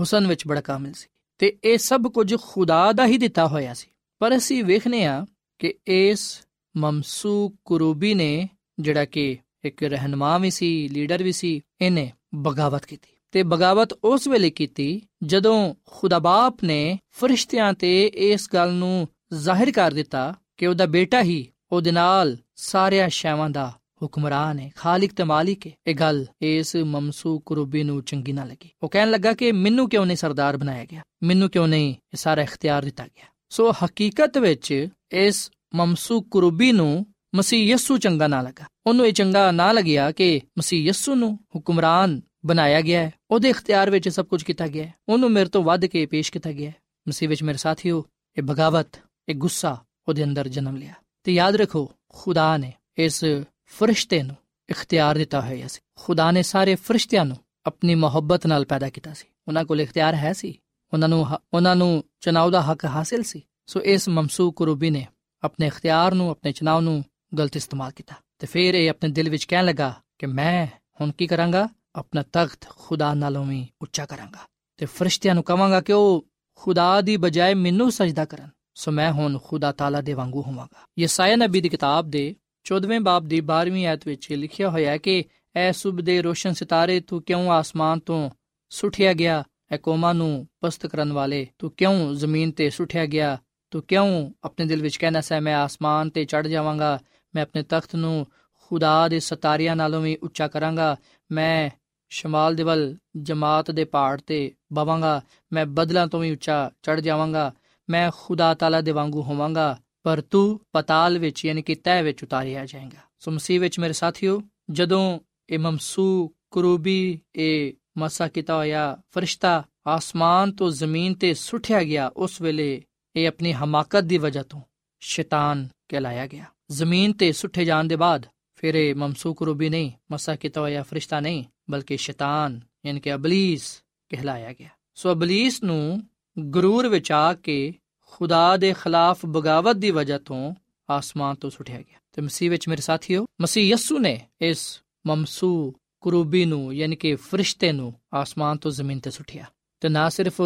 [0.00, 1.06] ਹੁਸਨ ਵਿੱਚ ਬੜਾ ਕਾਮਿਲ ਸੀ।
[1.38, 5.26] ਤੇ ਇਹ ਸਭ ਕੁਝ ਖੁਦਾ ਦਾ ਹੀ ਦਿੱਤਾ ਹੋਇਆ ਸੀ। ਪਰ ਅਸੀਂ ਵੇਖਨੇ ਆ
[5.58, 8.48] ਕਿ ਇਸ ਮਮਸੂ ਕਰੂਬੀ ਨੇ
[8.80, 14.28] ਜਿਹੜਾ ਕਿ ਇੱਕ ਰਹਿਨਮਾ ਵੀ ਸੀ, ਲੀਡਰ ਵੀ ਸੀ, ਇਹਨੇ ਬਗਾਵਤ ਕੀਤੀ। ਤੇ ਬਗਾਵਤ ਉਸ
[14.28, 20.66] ਵੇਲੇ ਕੀਤੀ ਜਦੋਂ ਖੁਦਾ ਬਾਪ ਨੇ ਫਰਿਸ਼ਤਿਆਂ ਤੇ ਇਸ ਗੱਲ ਨੂੰ ਜ਼ਾਹਿਰ ਕਰ ਦਿੱਤਾ ਕਿ
[20.66, 23.72] ਉਹਦਾ ਬੇਟਾ ਹੀ ਉਹਦੇ ਨਾਲ ਸਾਰਿਆਂ ਸ਼ੈਵਾਂ ਦਾ
[24.02, 28.70] ਹੁਕਮਰਾਨ ਹੈ। ਖਾਲਿਕ ਤੇ ਮਾਲਿਕ ਹੈ। ਇਹ ਗੱਲ ਇਸ ਮਮਸੂ ਕਰੂਬੀ ਨੂੰ ਚੰਗੀ ਨਾ ਲੱਗੀ।
[28.82, 31.02] ਉਹ ਕਹਿਣ ਲੱਗਾ ਕਿ ਮੈਨੂੰ ਕਿਉਂ ਨਹੀਂ ਸਰਦਾਰ ਬਣਾਇਆ ਗਿਆ?
[31.22, 33.24] ਮੈਨੂੰ ਕਿਉਂ ਨਹੀਂ ਇਹ ਸਾਰਾ ਇਖਤਿਆਰ ਦਿੱਤਾ ਗਿਆ?
[33.48, 39.50] ਸੋ ਹਕੀਕਤ ਵਿੱਚ ਇਸ ਮਮਸੂ ਕਰੂਬੀ ਨੂੰ ਮਸੀਹ ਯਸੂ ਚੰਗਾ ਨਾ ਲੱਗਾ। ਉਹਨੂੰ ਇਹ ਚੰਗਾ
[39.50, 44.42] ਨਾ ਲੱਗਿਆ ਕਿ ਮਸੀਹ ਯਸੂ ਨੂੰ ਹੁਕਮਰਾਨ ਬਣਾਇਆ ਗਿਆ ਹੈ। ਉਹਦੇ ਇਖਤਿਆਰ ਵਿੱਚ ਸਭ ਕੁਝ
[44.42, 46.74] ਕੀਤਾ ਗਿਆ ਹੈ। ਉਹਨੂੰ ਮੇਰੇ ਤੋਂ ਵੱਧ ਕੇ ਪੇਸ਼ ਕੀਤਾ ਗਿਆ ਹੈ।
[47.08, 48.04] ਮਸੀਹ ਵਿੱਚ ਮੇਰੇ ਸਾਥੀਓ,
[48.38, 48.86] ਇਹ ਬਗਾਵਤ,
[49.28, 53.24] ਇਹ ਗੁੱਸਾ ਉਹਦੇ ਅੰਦਰ ਜਨਮ ਲਿਆ। ਤੇ ਯਾਦ ਰੱਖੋ, ਖੁਦਾ ਨੇ ਇਸ
[53.64, 54.36] ਫਰਿਸ਼ਤੇ ਨੂੰ
[54.70, 59.26] ਇਖਤਿਆਰ ਦਿੱਤਾ ਹੋਇਆ ਸੀ। ਖੁਦਾ ਨੇ ਸਾਰੇ ਫਰਿਸ਼ਤਿਆਂ ਨੂੰ ਆਪਣੀ ਮੁਹੱਬਤ ਨਾਲ ਪੈਦਾ ਕੀਤਾ ਸੀ।
[59.48, 60.58] ਉਹਨਾਂ ਕੋਲ ਇਖਤਿਆਰ ਹੈ ਸੀ।
[60.92, 65.06] ਉਹਨਾਂ ਨੂੰ ਹ- ਉਹਨਾਂ ਨੂੰ ਚੁਣਾਵ ਦਾ ਹੱਕ ਹਾਸਿਲ ਸੀ। ਸੋ ਇਸ ਮਮਸੂ ਕਰੂਬੀ ਨੇ
[65.44, 67.04] ਆਪਣੇ ਇਖਤਿਆਰ ਨੂੰ, ਆਪਣੇ ਚੁਣਾਵ ਨੂੰ
[67.38, 70.66] ਗਲਤ ਇਸਤੇਮਾਲ ਕੀਤਾ। ਤੇ ਫਿਰ ਇਹ ਆਪਣੇ ਦਿਲ ਵਿੱਚ ਕਹਿਣ ਲੱਗਾ ਕਿ ਮੈਂ
[71.00, 71.68] ਹੁਣ ਕੀ ਕਰਾਂਗਾ?
[71.96, 74.38] ਆਪਣਾ ਤਖਤ ਖੁਦਾ ਨਾਲੋਂ ਵੀ ਉੱਚਾ ਕਰਾਂਗਾ
[74.76, 79.38] ਤੇ ਫਰਿਸ਼ਤਿਆਂ ਨੂੰ ਕਵਾਂਗਾ ਕਿ ਉਹ ਖੁਦਾ ਦੀ ਬਜਾਏ ਮੈਨੂੰ ਸਜਦਾ ਕਰਨ। ਸੋ ਮੈਂ ਹੁਣ
[79.44, 84.06] ਖੁਦਾ ਤਾਲਾ ਦੇ ਵਾਂਗੂ ਹੋਵਾਂਗਾ। ਯਸਾਇਆ ਨਬੀ ਦੀ ਕਿਤਾਬ ਦੇ 14ਵੇਂ ਬਾਬ ਦੀ 12ਵੀਂ ਆਇਤ
[84.06, 85.24] ਵਿੱਚ ਲਿਖਿਆ ਹੋਇਆ ਹੈ ਕਿ
[85.56, 88.30] ਐ ਸੁਬ ਦੇ ਰੋਸ਼ਨ ਸਿਤਾਰੇ, ਤੂੰ ਕਿਉਂ ਆਸਮਾਨ ਤੋਂ
[88.70, 89.44] ਸੁੱਟਿਆ ਗਿਆ?
[89.72, 93.38] ਐ ਕੌਮਾਂ ਨੂੰ ਪਸਤ ਕਰਨ ਵਾਲੇ, ਤੂੰ ਕਿਉਂ ਜ਼ਮੀਨ ਤੇ ਸੁੱਟਿਆ ਗਿਆ?
[93.70, 96.98] ਤੂੰ ਕਿਉਂ ਆਪਣੇ ਦਿਲ ਵਿੱਚ ਕਹਿਣਾ ਸੈ ਮੈਂ ਆਸਮਾਨ ਤੇ ਚੜ ਜਾਵਾਂਗਾ,
[97.34, 98.26] ਮੈਂ ਆਪਣੇ ਤਖਤ ਨੂੰ
[98.66, 100.96] ਖੁਦਾ ਦੇ ਸਤਾਰਿਆਂ ਨਾਲੋਂ ਵੀ ਉੱਚਾ ਕਰਾਂਗਾ,
[101.32, 101.70] ਮੈਂ
[102.08, 107.52] ਸ਼ਮਾਲ ਦੇ ਵੱਲ ਜਮਾਤ ਦੇ ਪਹਾੜ ਤੇ ਬਵਾਂਗਾ, ਮੈਂ ਬਦਲਾਂ ਤੋਂ ਵੀ ਉੱਚਾ ਚੜ ਜਾਵਾਂਗਾ,
[107.90, 112.66] ਮੈਂ ਖੁਦਾ ਤਾਲਾ ਦੇ ਵਾਂਗੂ ਹੋਵਾਂਗਾ, ਪਰ ਤੂੰ ਪਤਾਲ ਵਿੱਚ ਯਾਨੀ ਕਿ ਤਹਿ ਵਿੱਚ ਉਤਾਰਿਆ
[112.66, 119.64] ਜਾਏਗਾ। ਸੋ ਮਸੀਹ ਵਿੱਚ ਮੇਰੇ ਸਾਥੀਓ, ਜਦੋਂ ਇਹ ਮਮਸੂ ਕਰੂਬੀ, ਇਹ ਮਸਾ ਕੀਤਾ ਹੋਇਆ ਫਰਿਸ਼ਤਾ
[119.86, 122.82] ਆਸਮਾਨ ਤੋਂ ਜ਼ਮੀਨ ਤੇ ਸੁੱਟਿਆ ਗਿਆ, ਉਸ ਵੇਲੇ
[123.16, 124.60] ਇਹ ਆਪਣੀ ਹਮਾਕਤ ਦੀ ਵਜ੍ਹਾ ਤੋਂ
[125.00, 130.34] ਸ਼ੈਤਾਨ ਕਹਿਲਾਇਆ ਗਿਆ। ਜ਼ਮੀਨ ਤੇ ਸੁੱਟੇ ਜਾਣ ਦੇ ਬਾਅਦ ਫਿਰ ਇਹ ਮਮਸੂ ਕਰੂਬੀ ਨਹੀਂ ਮਸਾ
[130.36, 133.72] ਕੀਤਾ ਹੋਇਆ ਫਰਿਸ਼ਤਾ ਨਹੀਂ ਬਲਕਿ ਸ਼ੈਤਾਨ ਯਾਨੀ ਕਿ ਅਬਲੀਸ
[134.10, 136.02] ਕਹਿਲਾਇਆ ਗਿਆ ਸੋ ਅਬਲੀਸ ਨੂੰ
[136.36, 137.74] ਗਰੂਰ ਵਿੱਚ ਆ ਕੇ
[138.12, 140.54] ਖੁਦਾ ਦੇ ਖਿਲਾਫ ਬਗਾਵਤ ਦੀ ਵਜ੍ਹਾ ਤੋਂ
[140.88, 144.62] ਆਸਮਾਨ ਤੋਂ ਸੁੱਟਿਆ ਗਿਆ ਤੇ ਮਸੀਹ ਵਿੱਚ ਮੇਰੇ ਸਾਥੀਓ ਮਸੀਹ ਯਸੂ ਨੇ ਇਸ
[145.06, 149.44] ਮਮਸੂ ਕਰੂਬੀ ਨੂੰ ਯਾਨੀ ਕਿ ਫਰਿਸ਼ਤੇ ਨੂੰ ਆਸਮਾਨ ਤੋਂ ਜ਼ਮੀਨ ਤੇ ਸੁੱਟਿਆ
[149.82, 150.40] ਤੇ ਨਾ ਸਿਰਫ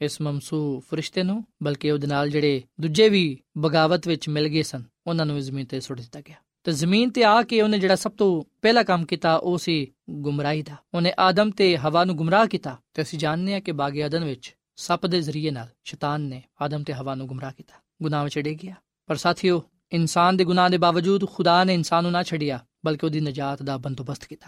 [0.00, 0.58] ਇਸ ਮਮਸੂ
[0.90, 5.36] ਫਰਿਸ਼ਤੇ ਨੂੰ ਬਲਕਿ ਉਹਦੇ ਨਾਲ ਜਿਹੜੇ ਦੂਜੇ ਵੀ ਬਗਾਵਤ ਵਿੱਚ ਮਿਲ ਗਏ ਸਨ ਉਹਨਾਂ ਨੂੰ
[5.36, 8.58] ਵੀ ਜ਼ਮੀਨ ਤੇ ਸੁੱਟ ਦਿੱਤਾ ਗਿਆ ਤੇ ਜ਼ਮੀਨ ਤੇ ਆ ਕੇ ਉਹਨੇ ਜਿਹੜਾ ਸਭ ਤੋਂ
[8.62, 13.02] ਪਹਿਲਾ ਕੰਮ ਕੀਤਾ, ਉਹ ਸੀ ਗੁੰਮਰਾਹੀ ਦਾ। ਉਹਨੇ ਆਦਮ ਤੇ ਹਵਾ ਨੂੰ ਗੁੰਮਰਾਹ ਕੀਤਾ ਤੇ
[13.02, 16.92] ਅਸੀਂ ਜਾਣਦੇ ਹਾਂ ਕਿ ਬਾਗ ਆਦਨ ਵਿੱਚ ਸੱਪ ਦੇ ਜ਼ਰੀਏ ਨਾਲ ਸ਼ੈਤਾਨ ਨੇ ਆਦਮ ਤੇ
[16.92, 18.74] ਹਵਾ ਨੂੰ ਗੁੰਮਰਾਹ ਕੀਤਾ। ਗੁਨਾਹ ਵਿੱਚ ਡੇ ਗਿਆ।
[19.06, 23.20] ਪਰ ਸਾਥੀਓ, ਇਨਸਾਨ ਦੇ ਗੁਨਾਹ ਦੇ ਬਾਵਜੂਦ ਖੁਦਾ ਨੇ ਇਨਸਾਨ ਨੂੰ ਨਾ ਛੱਡਿਆ, ਬਲਕਿ ਉਹਦੀ
[23.20, 24.46] ਨਜਾਤ ਦਾ ਬੰਦੋਬਸਤ ਕੀਤਾ।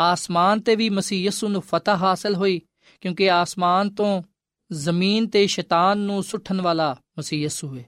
[0.00, 2.60] ਆਸਮਾਨ ਤੇ ਵੀ ਮਸੀਹ ਯਸੂ ਨੂੰ ਫਤਹ ਹਾਸਲ ਹੋਈ,
[3.00, 4.22] ਕਿਉਂਕਿ ਆਸਮਾਨ ਤੋਂ
[4.72, 7.86] ਜ਼ਮੀਨ ਤੇ ਸ਼ੈਤਾਨ ਨੂੰ ਸੁੱਟਣ ਵਾਲਾ ਮਸੀਹ ਯਸੂ ਹੈ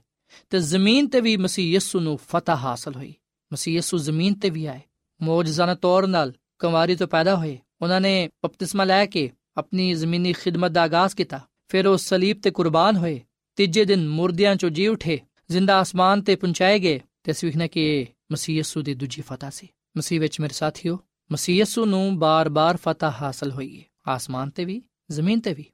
[0.49, 3.13] ਤੇ ਜ਼ਮੀਨ ਤੇ ਵੀ ਮਸੀਹ ਯਸੂ ਨੂੰ ਫਤਹ ਹਾਸਲ ਹੋਈ।
[3.53, 4.79] ਮਸੀਹ ਯਸੂ ਜ਼ਮੀਨ ਤੇ ਵੀ ਆਏ।
[5.21, 10.71] ਮੌਜਜ਼ਾਨਾ ਤੌਰ ਨਾਲ ਕੁਮਾਰੀ ਤੋਂ ਪੈਦਾ ਹੋਏ। ਉਹਨਾਂ ਨੇ ਬਪਤਿਸਮਾ ਲੈ ਕੇ ਆਪਣੀ ਜ਼ਮੀਨੀ ਖਿਦਮਤ
[10.71, 13.21] ਦਾ ਆਗਾਜ਼ ਕੀਤਾ। ਫਿਰ ਉਹ ਸਲੀਬ ਤੇ ਕੁਰਬਾਨ ਹੋਏ।
[13.55, 15.19] ਤੀਜੇ ਦਿਨ ਮੁਰਦਿਆਂ ਚੋਂ ਜੀ ਉਠੇ।
[15.51, 19.45] ਜ਼ਿੰਦਾ ਆਸਮਾਨ ਤੇ ਪਹੁੰਚਾਏ ਗਏ। ਤੇ ਅਸੀਂ ਵੇਖਣਾ ਕਿ ਇਹ ਮਸੀਹ ਯਸੂ ਦੀ ਦੂਜੀ ਫਤਹ
[19.51, 20.99] ਸੀ। ਮਸੀਹ ਵਿੱਚ ਮੇਰੇ ਸਾਥੀਓ,
[21.31, 24.81] ਮਸੀਹ ਯਸੂ ਨੂੰ ਬਾਰ-ਬਾਰ ਫਤਹ ਹਾਸਲ ਹੋਈ ਹੈ ਆਸਮਾਨ ਤੇ ਵੀ,
[25.11, 25.65] ਜ਼ਮੀਨ ਤੇ ਵੀ।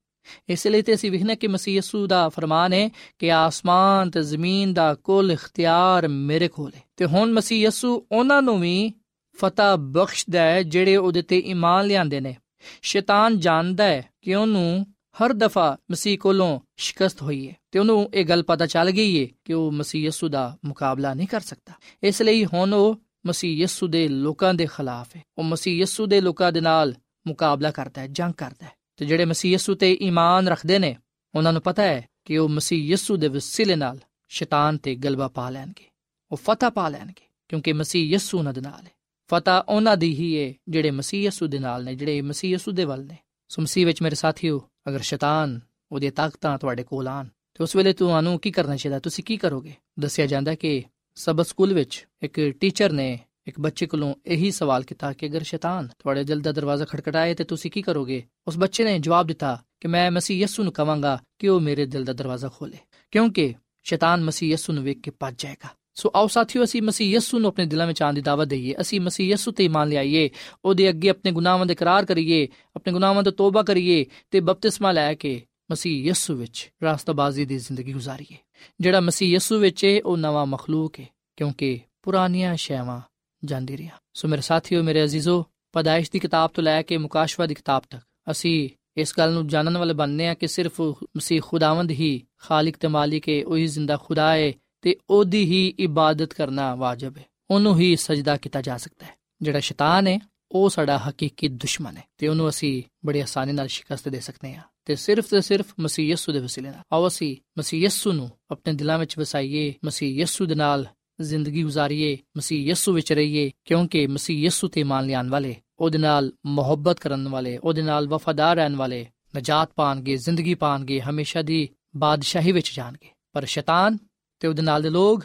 [0.49, 4.73] ਇਸ ਲਈ ਤੇ ਅਸੀਂ ਵੇਖਣਾ ਕਿ ਮਸੀਹ ਯਸੂ ਦਾ ਫਰਮਾਨ ਹੈ ਕਿ ਆਸਮਾਨ ਤੇ ਜ਼ਮੀਨ
[4.73, 8.93] ਦਾ ਕੁੱਲ ਇਖਤਿਆਰ ਮੇਰੇ ਕੋਲ ਹੈ। ਤੇ ਹੁਣ ਮਸੀਹ ਯਸੂ ਉਹਨਾਂ ਨੂੰ ਵੀ
[9.37, 12.35] ਫਤਹ ਬਖਸ਼ਦਾ ਹੈ ਜਿਹੜੇ ਉਹਦੇ ਤੇ ਈਮਾਨ ਲਿਆਂਦੇ ਨੇ।
[12.81, 18.25] ਸ਼ੈਤਾਨ ਜਾਣਦਾ ਹੈ ਕਿ ਉਹਨੂੰ ਹਰ ਦਫਾ ਮਸੀਹ ਕੋਲੋਂ ਸ਼ਿਕਸਤ ਹੋਈ ਹੈ ਤੇ ਉਹਨੂੰ ਇਹ
[18.25, 22.21] ਗੱਲ ਪਤਾ ਚੱਲ ਗਈ ਹੈ ਕਿ ਉਹ ਮਸੀਹ ਯਸੂ ਦਾ ਮੁਕਾਬਲਾ ਨਹੀਂ ਕਰ ਸਕਦਾ। ਇਸ
[22.21, 26.51] ਲਈ ਹੁਣ ਉਹ ਮਸੀਹ ਯਸੂ ਦੇ ਲੋਕਾਂ ਦੇ ਖਿਲਾਫ ਹੈ। ਉਹ ਮਸੀਹ ਯਸੂ ਦੇ ਲੋਕਾਂ
[26.51, 26.95] ਦੇ ਨਾਲ
[27.27, 30.95] ਮੁਕਾਬਲਾ ਕਰਦਾ ਹੈ, ਜੰਗ ਕਰਦਾ ਹੈ। ਤੇ ਜਿਹੜੇ ਮਸੀਹ ਯਸੂ ਤੇ ਈਮਾਨ ਰੱਖਦੇ ਨੇ,
[31.35, 35.49] ਉਹਨਾਂ ਨੂੰ ਪਤਾ ਹੈ ਕਿ ਉਹ ਮਸੀਹ ਯਸੂ ਦੇ ਵਸੀਲੇ ਨਾਲ ਸ਼ੈਤਾਨ ਤੇ ਗਲਬਾ ਪਾ
[35.49, 35.85] ਲੈਣਗੇ।
[36.31, 38.91] ਉਹ ਫਤਹ ਪਾ ਲੈਣਗੇ, ਕਿਉਂਕਿ ਮਸੀਹ ਯਸੂ ਉਹਨਾਂ ਦੇ ਨਾਲ ਹੈ।
[39.31, 42.83] ਫਤਹ ਉਹਨਾਂ ਦੀ ਹੀ ਹੈ ਜਿਹੜੇ ਮਸੀਹ ਯਸੂ ਦੇ ਨਾਲ ਨੇ, ਜਿਹੜੇ ਮਸੀਹ ਯਸੂ ਦੇ
[42.83, 43.17] ਵੱਲ ਨੇ।
[43.49, 45.59] ਸੋ ਮਸੀਹ ਵਿੱਚ ਮੇਰੇ ਸਾਥੀਓ, ਅਗਰ ਸ਼ੈਤਾਨ
[45.91, 48.99] ਉਹਦੀ ਤਾਕਤਾਂ ਤੁਹਾਡੇ ਕੋਲ ਆਣ ਤੇ ਉਸ ਵੇਲੇ ਤੁਹਾਨੂੰ ਕੀ ਕਰਨਾ ਚਾਹੀਦਾ?
[48.99, 49.73] ਤੁਸੀਂ ਕੀ ਕਰੋਗੇ?
[49.99, 50.83] ਦੱਸਿਆ ਜਾਂਦਾ ਕਿ
[51.15, 55.87] ਸਬਕ ਸਕੂਲ ਵਿੱਚ ਇੱਕ ਟੀਚਰ ਨੇ ਇੱਕ ਬੱਚੇ ਕੋਲੋਂ ਇਹੀ ਸਵਾਲ ਕੀਤਾ ਕਿ ਅਗਰ ਸ਼ੈਤਾਨ
[55.99, 58.23] ਤੁਹਾਡੇ ਦਿਲ ਦਾ ਦਰਵਾਜ਼ਾ ਖੜਖੜਾਏ ਤੇ ਤੁਸੀਂ ਕੀ ਕਰੋਗੇ?
[58.47, 62.03] ਉਸ ਬੱਚੇ ਨੇ ਜਵਾਬ ਦਿੱਤਾ ਕਿ ਮੈਂ ਮਸੀਹ ਯਸੂ ਨੂੰ ਕਵਾਂਗਾ ਕਿ ਉਹ ਮੇਰੇ ਦਿਲ
[62.03, 62.77] ਦਾ ਦਰਵਾਜ਼ਾ ਖੋਲੇ,
[63.11, 63.53] ਕਿਉਂਕਿ
[63.83, 67.47] ਸ਼ੈਤਾਨ ਮਸੀਹ ਯਸੂ ਨੂੰ ਵੇਖ ਕੇ ਭੱਜ ਜਾਏਗਾ। ਸੋ ਆਓ ਸਾਥੀਓ, ਅਸੀਂ ਮਸੀਹ ਯਸੂ ਨੂੰ
[67.47, 70.29] ਆਪਣੇ ਦਿਲਾਂ ਵਿੱਚ ਆਉਣ ਦੀ ਦਾਵਤ ਦਈਏ। ਅਸੀਂ ਮਸੀਹ ਯਸੂ ਤੇ ਇਮਾਨ ਲਿਆਈਏ,
[70.65, 75.13] ਉਹਦੇ ਅੱਗੇ ਆਪਣੇ ਗੁਨਾਹਾਂ ਦਾ ਇਕਰਾਰ ਕਰੀਏ, ਆਪਣੇ ਗੁਨਾਹਾਂ ਤੋਂ ਤੋਬਾ ਕਰੀਏ ਤੇ ਬਪਤਿਸਮਾ ਲੈ
[75.13, 78.37] ਕੇ ਮਸੀਹ ਯਸੂ ਵਿੱਚ ਰਾਸਤਾਬਾਜ਼ੀ ਦੀ ਜ਼ਿੰਦਗੀ ਗੁਜ਼ਾਰੀਏ।
[78.81, 83.01] ਜਿਹੜਾ ਮਸੀਹ ਯਸੂ ਵਿੱਚ ਹੈ ਉਹ ਨਵਾਂ ਮਖਲੂਕ ਹੈ ਕਿਉਂਕਿ ਪੁਰਾਣੀਆਂ ਸ਼ੈਵਾਂ
[83.45, 87.53] ਜਾਂਦੀ ਰਹੀਆਂ ਸੋ ਮੇਰੇ ਸਾਥੀਓ, ਮੇਰੇ ਅਜ਼ੀਜ਼ੋ, ਪਦਾਇਸ਼ ਦੀ ਕਿਤਾਬ ਤੋਂ ਲੈ ਕੇ ਮੁਕਾਸ਼ਵਾ ਦੀ
[87.53, 92.23] ਕਿਤਾਬ ਤੱਕ, ਅਸੀਂ ਇਸ ਗੱਲ ਨੂੰ ਜਾਣਨ ਵਾਲੇ ਬਣਨੇ ਆ ਕਿ ਸਿਰਫ ਮਸੀਹ ਖੁਦਾਵੰਦ ਹੀ
[92.37, 97.25] ਖਾਲਿਕ ਤੇ ਮਾਲਿਕ ਹੈ, ਉਹੀ ਜ਼ਿੰਦਾ ਖੁਦਾ ਹੈ ਤੇ ਉਹਦੀ ਹੀ ਇਬਾਦਤ ਕਰਨਾ ਵਾਜਬ ਹੈ।
[97.51, 100.19] ਉਹਨੂੰ ਹੀ ਸਜਦਾ ਕੀਤਾ ਜਾ ਸਕਦਾ ਹੈ। ਜਿਹੜਾ ਸ਼ੈਤਾਨ ਹੈ,
[100.51, 104.63] ਉਹ ਸਾਡਾ ਹਕੀਕੀ ਦੁਸ਼ਮਣ ਹੈ ਤੇ ਉਹਨੂੰ ਅਸੀਂ ਬੜੀ ਆਸਾਨੀ ਨਾਲ ਸ਼ਿਕਸਤ ਦੇ ਸਕਦੇ ਹਾਂ।
[104.85, 108.73] ਤੇ ਸਿਰਫ ਤੇ ਸਿਰਫ ਮਸੀਹ ਯਿਸੂ ਦੇ ਵਸੀਲੇ ਨਾਲ। ਆਓ ਅਸੀਂ ਮਸੀਹ ਯਿਸੂ ਨੂੰ ਆਪਣੇ
[108.73, 110.87] ਦਿਲਾਂ ਵਿੱਚ ਵਸਾਈਏ, ਮਸੀਹ ਯਿਸੂ ਦੇ ਨਾਲ
[111.21, 116.31] ਜ਼ਿੰਦਗੀ گزارੀਏ ਮਸੀਹ ਯਿਸੂ ਵਿੱਚ ਰਹੀਏ, ਕਿਉਂਕਿ ਮਸੀਹ ਯਿਸੂ ਤੇ ਮਾਨ ਲਿਆਉਣ ਵਾਲੇ, ਉਹਦੇ ਨਾਲ
[116.45, 122.51] ਮੁਹੱਬਤ ਕਰਨ ਵਾਲੇ, ਉਹਦੇ ਨਾਲ ਵਫادار ਰਹਿਣ ਵਾਲੇ, ਨਜਾਤ ਪਾਣਗੇ, ਜ਼ਿੰਦਗੀ ਪਾਣਗੇ, ਹਮੇਸ਼ਾ ਦੀ ਬਾਦਸ਼ਾਹੀ
[122.51, 123.97] ਵਿੱਚ ਜਾਣਗੇ। ਪਰ ਸ਼ੈਤਾਨ
[124.39, 125.23] ਤੇ ਉਹਦੇ ਨਾਲ ਦੇ ਲੋਕ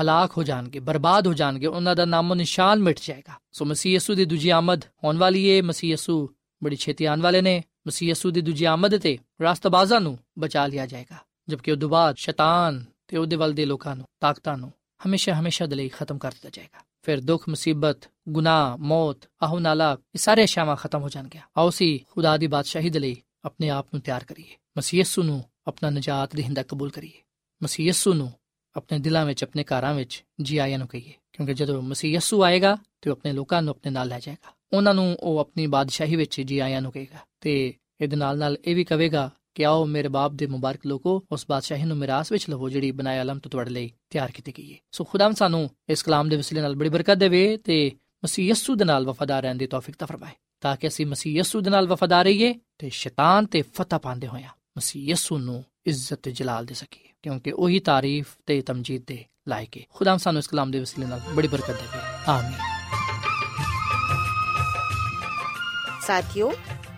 [0.00, 4.14] ਹਲਾਕ ਹੋ ਜਾਣਗੇ, ਬਰਬਾਦ ਹੋ ਜਾਣਗੇ, ਉਹਨਾਂ ਦਾ ਨਾਮੋ ਨਿਸ਼ਾਨ ਮਿਟ ਜਾਏਗਾ। ਸੋ ਮਸੀਹ ਯਿਸੂ
[4.14, 6.30] ਦੀ ਦੂਜੀ ਆਮਦ ਹੋਣ ਵਾਲੀ ਹੈ ਮਸੀਹ ਯਿਸੂ
[6.64, 10.86] ਬੜੀ ਛੇਤੀ ਆਉਣ ਵਾਲੇ ਨੇ, ਮਸੀਹ ਯਿਸੂ ਦੀ ਦੂਜੀ ਆਮਦ ਤੇ ਰਾਸਤਬਾਜ਼ਾਂ ਨੂੰ ਬਚਾ ਲਿਆ
[10.86, 11.16] ਜਾਏਗਾ,
[11.48, 15.76] ਜਦਕਿ ਉਹ ਦੁਬਾਰਾ ਸ਼ੈਤਾਨ ਤੇ ਉਹਦੇ ਵੱਲ ਦੇ ਲੋਕਾਂ ਨੂੰ, ਤਾਕਤਾਂ ਨੂੰ ਹਮੇਸ਼ਾ ਹਮੇਸ਼ਾ ਦੇ
[15.76, 20.76] ਲਈ ਖਤਮ ਕਰ ਦਿੱਤਾ ਜਾਏਗਾ ਫਿਰ ਦੁੱਖ ਮੁਸੀਬਤ ਗੁਨਾਹ ਮੌਤ ਆਹੋ ਨਾਲਾ ਇਹ ਸਾਰੇ ਸ਼ਾਮਾਂ
[20.76, 24.56] ਖਤਮ ਹੋ ਜਾਣਗੇ ਆਓ ਸੀ ਖੁਦਾ ਦੀ ਬਾਦਸ਼ਾਹੀ ਦੇ ਲਈ ਆਪਣੇ ਆਪ ਨੂੰ ਤਿਆਰ ਕਰੀਏ
[24.78, 27.22] ਮਸੀਹ ਯਸੂ ਨੂੰ ਆਪਣਾ ਨਜਾਤ ਦੇਹਿੰਦਾ ਕਬੂਲ ਕਰੀਏ
[27.60, 28.32] ਮਸੀਹ ਯਸੂ ਨੂੰ
[28.76, 32.76] ਆਪਣੇ ਦਿਲਾਂ ਵਿੱਚ ਆਪਣੇ ਘਰਾਂ ਵਿੱਚ ਜੀ ਆਇਆਂ ਨੂੰ ਕਹੀਏ ਕਿਉਂਕਿ ਜਦੋਂ ਮਸੀਹ ਯਸੂ ਆਏਗਾ
[33.02, 36.40] ਤੇ ਉਹ ਆਪਣੇ ਲੋਕਾਂ ਨੂੰ ਆਪਣੇ ਨਾਲ ਲੈ ਜਾਏਗਾ ਉਹਨਾਂ ਨੂੰ ਉਹ ਆਪਣੀ ਬਾਦਸ਼ਾਹੀ ਵਿੱਚ
[36.40, 40.32] ਜੀ ਆਇਆਂ ਨੂੰ ਕਹੇਗਾ ਤੇ ਇਹਦੇ ਨਾਲ ਨਾਲ ਇਹ ਵੀ ਕਹੇਗਾ ਕਿ ਆਓ ਮੇਰੇ ਬਾਪ
[40.32, 43.90] ਦੇ ਮੁਬਾਰਕ ਲੋਕੋ ਉਸ ਬਾਦਸ਼ਾਹੀ ਨੂੰ ਮਿਰਾਸ ਵਿੱਚ ਲਵੋ ਜਿਹੜੀ ਬਣਾਇਆ ਆਲਮ ਤੋਂ ਤੁਹਾਡੇ ਲਈ
[44.10, 47.40] ਤਿਆਰ ਕੀਤੀ ਗਈ ਹੈ ਸੋ ਖੁਦਾਮ ਸਾਨੂੰ ਇਸ ਕਲਾਮ ਦੇ ਵਸੀਲੇ ਨਾਲ ਬੜੀ ਬਰਕਤ ਦੇਵੇ
[47.56, 47.78] ਤੇ
[48.24, 51.60] ਮਸੀਹ ਯਸੂ ਦੇ ਨਾਲ ਵਫਾਦਾਰ ਰਹਿਣ ਦੀ ਤੌਫੀਕ ਤਾ ਫਰਮਾਏ ਤਾਂ ਕਿ ਅਸੀਂ ਮਸੀਹ ਯਸੂ
[51.60, 56.32] ਦੇ ਨਾਲ ਵਫਾਦਾਰ ਰਹੀਏ ਤੇ ਸ਼ੈਤਾਨ ਤੇ ਫਤਹ ਪਾਉਂਦੇ ਹੋਇਆ ਮਸੀਹ ਯਸੂ ਨੂੰ ਇੱਜ਼ਤ ਤੇ
[56.32, 60.70] ਜਲਾਲ ਦੇ ਸਕੀਏ ਕਿਉਂਕਿ ਉਹੀ ਤਾਰੀਫ ਤੇ ਤਮਜੀਦ ਦੇ ਲਾਇਕ ਹੈ ਖੁਦਾਮ ਸਾਨੂੰ ਇਸ ਕਲਾਮ
[60.70, 62.76] ਦੇ ਵਸੀਲੇ ਨਾਲ ਬੜੀ ਬਰਕਤ ਦੇਵੇ ਆਮੀਨ
[66.02, 66.52] ਸਾਥਿਓ